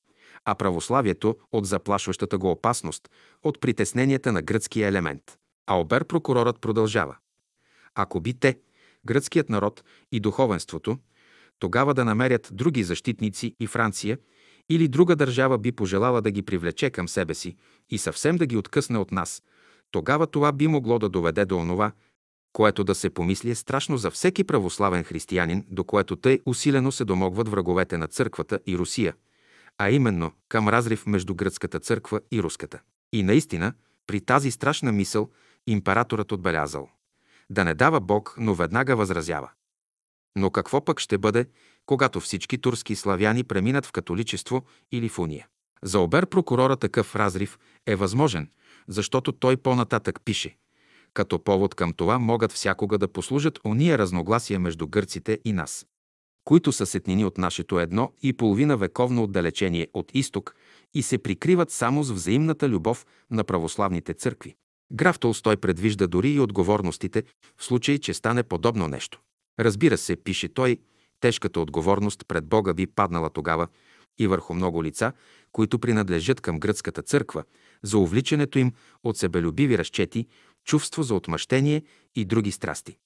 а 0.45 0.55
православието 0.55 1.37
от 1.53 1.67
заплашващата 1.67 2.39
го 2.39 2.51
опасност, 2.51 3.11
от 3.43 3.61
притесненията 3.61 4.33
на 4.33 4.43
гръцкия 4.43 4.89
елемент. 4.89 5.23
А 5.67 5.81
обер 5.81 6.05
прокурорът 6.05 6.61
продължава. 6.61 7.17
Ако 7.95 8.21
би 8.21 8.35
те, 8.35 8.59
гръцкият 9.07 9.49
народ 9.49 9.85
и 10.13 10.21
духовенството, 10.21 10.99
тогава 11.61 11.95
да 11.95 12.05
намерят 12.05 12.49
други 12.53 12.85
защитници 12.85 13.55
и 13.61 13.67
Франция 13.67 14.19
или 14.69 14.89
друга 14.89 15.17
държава 15.17 15.59
би 15.59 15.73
пожелала 15.73 16.23
да 16.23 16.31
ги 16.31 16.43
привлече 16.43 16.91
към 16.91 17.09
себе 17.09 17.35
си 17.35 17.57
и 17.91 17.99
съвсем 17.99 18.37
да 18.37 18.47
ги 18.47 18.57
откъсне 18.57 18.99
от 18.99 19.13
нас, 19.13 19.43
тогава 19.91 20.27
това 20.27 20.53
би 20.53 20.67
могло 20.67 20.99
да 20.99 21.09
доведе 21.09 21.45
до 21.45 21.57
онова, 21.57 21.93
което 22.53 22.85
да 22.85 22.95
се 22.95 23.11
помисли 23.11 23.51
е 23.51 23.55
страшно 23.55 23.97
за 23.97 24.11
всеки 24.11 24.45
православен 24.45 25.05
християнин, 25.05 25.65
до 25.71 25.85
което 25.85 26.17
тъй 26.17 26.41
усилено 26.47 26.93
се 26.93 27.05
домогват 27.05 27.49
враговете 27.49 27.99
на 27.99 28.07
църквата 28.07 28.59
и 28.67 28.79
Русия, 28.79 29.15
а 29.79 29.91
именно 29.91 30.33
към 30.49 30.69
разрив 30.69 31.07
между 31.07 31.35
гръцката 31.35 31.81
църква 31.81 32.21
и 32.33 32.43
руската. 32.43 32.81
И 33.13 33.23
наистина, 33.23 33.73
при 34.07 34.21
тази 34.21 34.51
страшна 34.51 34.93
мисъл, 34.93 35.31
императорът 35.67 36.33
отбелязал. 36.33 36.89
Да 37.51 37.65
не 37.65 37.75
дава 37.75 38.01
Бог, 38.01 38.35
но 38.39 38.55
веднага 38.55 38.97
възразява. 38.97 39.51
Но 40.37 40.51
какво 40.51 40.85
пък 40.85 41.01
ще 41.01 41.19
бъде, 41.19 41.47
когато 41.87 42.21
всички 42.21 42.59
турски 42.59 42.97
славяни 42.97 43.45
преминат 43.45 43.87
в 43.87 43.93
католичество 43.93 44.65
или 44.93 45.09
в 45.09 45.19
уния? 45.19 45.47
За 45.83 46.01
обер 46.01 46.27
прокурора 46.27 46.77
такъв 46.77 47.17
разрив 47.17 47.59
е 47.87 47.97
възможен, 47.97 48.51
защото 48.89 49.33
той 49.33 49.57
по-нататък 49.57 50.21
пише– 50.25 50.57
като 51.15 51.45
повод 51.45 51.75
към 51.75 51.93
това 51.93 52.19
могат 52.19 52.53
всякога 52.53 52.99
да 52.99 53.09
послужат 53.09 53.59
ония 53.65 53.99
разногласия 53.99 54.61
между 54.61 54.87
гърците 54.87 55.39
и 55.45 55.53
нас, 55.53 55.87
които 56.45 56.73
са 56.73 56.87
сетнини 56.87 57.25
от 57.25 57.39
нашето 57.39 57.81
едно 57.81 58.13
и 58.23 58.33
половина 58.33 58.77
вековно 58.77 59.23
отдалечение 59.23 59.89
от 59.95 60.11
изток 60.15 60.55
и 60.95 61.03
се 61.03 61.19
прикриват 61.19 61.71
само 61.71 62.03
с 62.03 62.11
взаимната 62.11 62.69
любов 62.69 63.07
на 63.31 63.45
православните 63.45 64.15
църкви. 64.15 64.55
Граф 64.93 65.19
Толстой 65.19 65.57
предвижда 65.57 66.07
дори 66.07 66.31
и 66.31 66.41
отговорностите 66.41 67.23
в 67.57 67.65
случай, 67.65 67.99
че 67.99 68.15
стане 68.15 68.43
подобно 68.43 68.89
нещо. 68.89 69.21
Разбира 69.61 69.99
се, 69.99 70.17
пише 70.17 70.49
той, 70.49 70.79
тежката 71.21 71.61
отговорност 71.61 72.25
пред 72.29 72.47
Бога 72.47 72.75
би 72.75 72.87
паднала 72.87 73.31
тогава 73.31 73.69
и 74.19 74.27
върху 74.27 74.55
много 74.55 74.85
лица, 74.85 75.13
които 75.53 75.79
принадлежат 75.79 76.41
към 76.41 76.59
гръцката 76.59 77.03
църква, 77.03 77.45
за 77.83 77.99
увличането 77.99 78.59
им 78.59 78.73
от 79.05 79.17
себелюбиви 79.17 79.79
разчети, 79.79 80.27
чувство 80.65 81.03
за 81.03 81.15
отмъщение 81.15 81.83
и 82.15 82.25
други 82.25 82.53
страсти. 82.53 82.97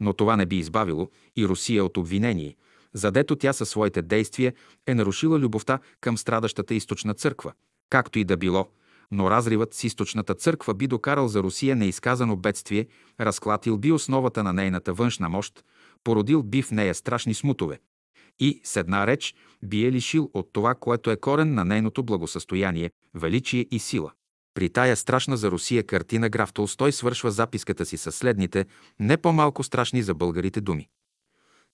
Но 0.00 0.12
това 0.12 0.36
не 0.36 0.46
би 0.46 0.56
избавило 0.56 1.10
и 1.36 1.46
Русия 1.46 1.84
от 1.84 1.96
обвинение, 1.96 2.56
задето 2.94 3.36
тя 3.36 3.52
със 3.52 3.68
своите 3.68 4.02
действия 4.02 4.52
е 4.86 4.94
нарушила 4.94 5.38
любовта 5.38 5.78
към 6.00 6.18
страдащата 6.18 6.74
източна 6.74 7.14
църква. 7.14 7.52
Както 7.90 8.18
и 8.18 8.24
да 8.24 8.36
било, 8.36 8.68
но 9.10 9.30
разривът 9.30 9.74
с 9.74 9.84
източната 9.84 10.34
църква 10.34 10.74
би 10.74 10.86
докарал 10.86 11.28
за 11.28 11.42
Русия 11.42 11.76
неизказано 11.76 12.36
бедствие, 12.36 12.86
разклатил 13.20 13.78
би 13.78 13.92
основата 13.92 14.42
на 14.42 14.52
нейната 14.52 14.92
външна 14.92 15.28
мощ, 15.28 15.64
породил 16.04 16.42
би 16.42 16.62
в 16.62 16.70
нея 16.70 16.94
страшни 16.94 17.34
смутове. 17.34 17.80
И, 18.40 18.60
с 18.64 18.76
една 18.76 19.06
реч, 19.06 19.34
би 19.64 19.86
е 19.86 19.92
лишил 19.92 20.30
от 20.34 20.52
това, 20.52 20.74
което 20.74 21.10
е 21.10 21.16
корен 21.16 21.54
на 21.54 21.64
нейното 21.64 22.02
благосъстояние, 22.02 22.90
величие 23.14 23.66
и 23.70 23.78
сила. 23.78 24.12
При 24.54 24.68
тая 24.68 24.96
страшна 24.96 25.36
за 25.36 25.50
Русия 25.50 25.86
картина 25.86 26.28
граф 26.28 26.52
Толстой 26.52 26.92
свършва 26.92 27.30
записката 27.30 27.86
си 27.86 27.96
със 27.96 28.16
следните, 28.16 28.66
не 29.00 29.16
по-малко 29.16 29.62
страшни 29.62 30.02
за 30.02 30.14
българите 30.14 30.60
думи. 30.60 30.88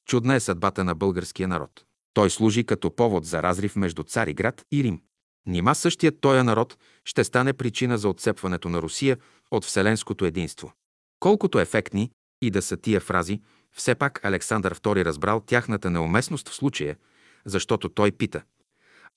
Чудна 0.09 0.35
е 0.35 0.41
съдбата 0.41 0.85
на 0.85 0.95
българския 0.95 1.49
народ. 1.49 1.85
Той 2.15 2.31
служи 2.31 2.65
като 2.65 2.97
повод 2.97 3.25
за 3.25 3.43
разрив 3.43 3.77
между 3.77 4.03
Цариград 4.03 4.63
и 4.73 4.85
Рим. 4.85 5.01
Нима 5.47 5.75
същият 5.75 6.21
тоя 6.21 6.45
народ 6.45 6.79
ще 7.05 7.25
стане 7.25 7.53
причина 7.53 7.99
за 7.99 8.09
отцепването 8.09 8.69
на 8.69 8.83
Русия 8.83 9.17
от 9.51 9.65
вселенското 9.65 10.25
единство. 10.25 10.73
Колкото 11.21 11.59
ефектни 11.59 12.11
и 12.43 12.51
да 12.51 12.63
са 12.63 12.77
тия 12.77 13.01
фрази, 13.01 13.41
все 13.77 13.95
пак 13.95 14.25
Александър 14.25 14.75
II 14.75 15.05
разбрал 15.05 15.41
тяхната 15.41 15.91
неуместност 15.91 16.49
в 16.49 16.55
случая, 16.55 16.97
защото 17.45 17.89
той 17.89 18.13
пита– 18.13 18.43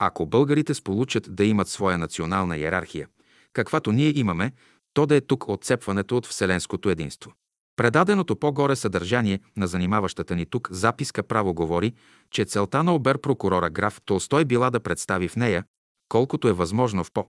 ако 0.03 0.25
българите 0.25 0.73
сполучат 0.73 1.35
да 1.35 1.45
имат 1.45 1.69
своя 1.69 1.97
национална 1.97 2.57
иерархия– 2.57 3.07
каквато 3.53 3.91
ние 3.91 4.19
имаме, 4.19 4.51
то 4.93 5.05
да 5.05 5.15
е 5.15 5.21
тук 5.21 5.49
отцепването 5.49 6.17
от 6.17 6.25
Вселенското 6.25 6.89
единство. 6.89 7.33
Предаденото 7.75 8.35
по-горе 8.35 8.75
съдържание 8.75 9.39
на 9.57 9.67
занимаващата 9.67 10.35
ни 10.35 10.45
тук 10.45 10.67
записка 10.71 11.23
право 11.23 11.53
говори, 11.53 11.93
че 12.31 12.45
целта 12.45 12.83
на 12.83 12.95
обер-прокурора 12.95 13.69
граф 13.69 14.01
Толстой 14.05 14.45
била 14.45 14.69
да 14.69 14.79
представи 14.79 15.27
в 15.27 15.35
нея, 15.35 15.63
колкото 16.09 16.47
е 16.47 16.53
възможно 16.53 17.03
в 17.03 17.11
по 17.11 17.25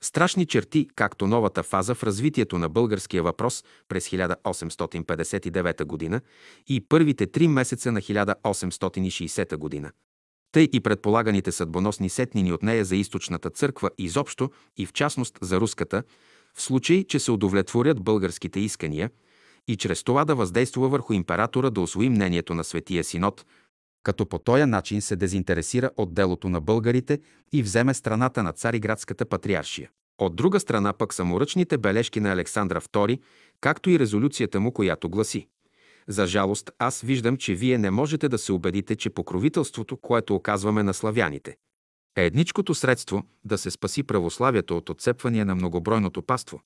страшни 0.00 0.46
черти, 0.46 0.88
както 0.94 1.26
новата 1.26 1.62
фаза 1.62 1.94
в 1.94 2.02
развитието 2.02 2.58
на 2.58 2.68
българския 2.68 3.22
въпрос 3.22 3.64
през 3.88 4.08
1859 4.08 6.10
г. 6.10 6.20
и 6.66 6.80
първите 6.80 7.26
три 7.26 7.48
месеца 7.48 7.92
на 7.92 8.00
1860 8.00 9.82
г. 9.82 9.90
Тъй 10.52 10.68
и 10.72 10.80
предполаганите 10.80 11.52
съдбоносни 11.52 12.08
сетнини 12.08 12.52
от 12.52 12.62
нея 12.62 12.84
за 12.84 12.96
източната 12.96 13.50
църква 13.50 13.90
изобщо 13.98 14.50
и 14.76 14.86
в 14.86 14.92
частност 14.92 15.38
за 15.42 15.60
руската, 15.60 16.02
в 16.54 16.62
случай, 16.62 17.04
че 17.04 17.18
се 17.18 17.30
удовлетворят 17.30 18.02
българските 18.02 18.60
искания 18.60 19.10
и 19.68 19.76
чрез 19.76 20.04
това 20.04 20.24
да 20.24 20.34
въздейства 20.34 20.88
върху 20.88 21.12
императора 21.12 21.70
да 21.70 21.80
освои 21.80 22.08
мнението 22.08 22.54
на 22.54 22.64
Светия 22.64 23.04
Синод, 23.04 23.46
като 24.02 24.26
по 24.26 24.38
този 24.38 24.64
начин 24.64 25.00
се 25.02 25.16
дезинтересира 25.16 25.90
от 25.96 26.14
делото 26.14 26.48
на 26.48 26.60
българите 26.60 27.18
и 27.52 27.62
вземе 27.62 27.94
страната 27.94 28.42
на 28.42 28.52
Цариградската 28.52 29.26
патриаршия. 29.26 29.90
От 30.18 30.36
друга 30.36 30.60
страна 30.60 30.92
пък 30.92 31.14
саморъчните 31.14 31.78
бележки 31.78 32.20
на 32.20 32.32
Александра 32.32 32.80
II, 32.80 33.20
както 33.60 33.90
и 33.90 33.98
резолюцията 33.98 34.60
му, 34.60 34.72
която 34.72 35.08
гласи 35.08 35.48
За 36.08 36.26
жалост, 36.26 36.70
аз 36.78 37.00
виждам, 37.00 37.36
че 37.36 37.54
вие 37.54 37.78
не 37.78 37.90
можете 37.90 38.28
да 38.28 38.38
се 38.38 38.52
убедите, 38.52 38.96
че 38.96 39.10
покровителството, 39.10 39.96
което 39.96 40.34
оказваме 40.34 40.82
на 40.82 40.94
славяните, 40.94 41.56
е 42.16 42.24
едничкото 42.24 42.74
средство 42.74 43.22
да 43.44 43.58
се 43.58 43.70
спаси 43.70 44.02
православието 44.02 44.76
от 44.76 44.90
отцепвания 44.90 45.44
на 45.46 45.54
многобройното 45.54 46.22
паство 46.22 46.60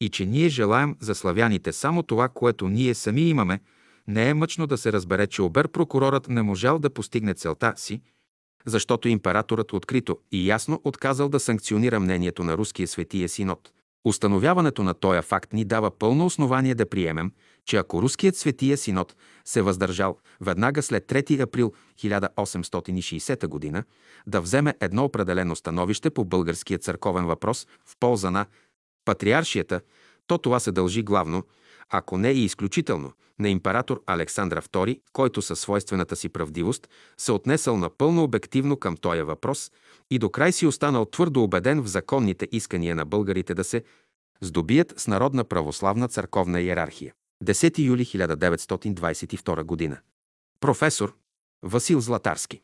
и 0.00 0.08
че 0.08 0.26
ние 0.26 0.48
желаем 0.48 0.96
за 1.00 1.14
славяните 1.14 1.72
само 1.72 2.02
това, 2.02 2.28
което 2.28 2.68
ние 2.68 2.94
сами 2.94 3.28
имаме, 3.28 3.60
не 4.08 4.28
е 4.28 4.34
мъчно 4.34 4.66
да 4.66 4.78
се 4.78 4.92
разбере, 4.92 5.26
че 5.26 5.42
обер-прокурорът 5.42 6.28
не 6.28 6.42
можал 6.42 6.78
да 6.78 6.90
постигне 6.90 7.34
целта 7.34 7.72
си, 7.76 8.00
защото 8.66 9.08
императорът 9.08 9.72
открито 9.72 10.18
и 10.32 10.48
ясно 10.48 10.80
отказал 10.84 11.28
да 11.28 11.40
санкционира 11.40 12.00
мнението 12.00 12.44
на 12.44 12.56
Руския 12.56 12.88
светия 12.88 13.28
синод. 13.28 13.70
Установяването 14.06 14.82
на 14.82 14.94
този 14.94 15.22
факт 15.22 15.52
ни 15.52 15.64
дава 15.64 15.90
пълно 15.90 16.26
основание 16.26 16.74
да 16.74 16.88
приемем, 16.88 17.32
че 17.64 17.76
ако 17.76 18.02
Руският 18.02 18.36
светия 18.36 18.76
синод 18.76 19.16
се 19.44 19.62
въздържал 19.62 20.18
веднага 20.40 20.82
след 20.82 21.06
3 21.06 21.40
април 21.40 21.72
1860 21.98 23.72
г. 23.72 23.84
да 24.26 24.40
вземе 24.40 24.74
едно 24.80 25.04
определено 25.04 25.56
становище 25.56 26.10
по 26.10 26.24
българския 26.24 26.78
църковен 26.78 27.26
въпрос 27.26 27.66
в 27.86 27.96
полза 28.00 28.30
на 28.30 28.46
патриаршията, 29.04 29.80
то 30.26 30.38
това 30.38 30.60
се 30.60 30.72
дължи 30.72 31.02
главно 31.02 31.42
ако 31.90 32.18
не 32.18 32.30
и 32.30 32.44
изключително, 32.44 33.12
на 33.38 33.48
император 33.48 34.02
Александра 34.06 34.62
II, 34.62 35.00
който 35.12 35.42
със 35.42 35.60
свойствената 35.60 36.16
си 36.16 36.28
правдивост 36.28 36.88
се 37.16 37.32
отнесъл 37.32 37.76
напълно 37.76 38.22
обективно 38.22 38.76
към 38.76 38.96
този 38.96 39.22
въпрос 39.22 39.72
и 40.10 40.18
до 40.18 40.30
край 40.30 40.52
си 40.52 40.66
останал 40.66 41.04
твърдо 41.04 41.42
убеден 41.42 41.82
в 41.82 41.86
законните 41.86 42.48
искания 42.52 42.94
на 42.94 43.04
българите 43.04 43.54
да 43.54 43.64
се 43.64 43.84
здобият 44.40 44.94
с 44.96 45.06
народна 45.06 45.44
православна 45.44 46.08
църковна 46.08 46.60
иерархия. 46.60 47.14
10 47.44 47.78
юли 47.78 48.04
1922 48.04 49.90
г. 49.90 50.00
Професор 50.60 51.16
Васил 51.62 52.00
Златарски 52.00 52.60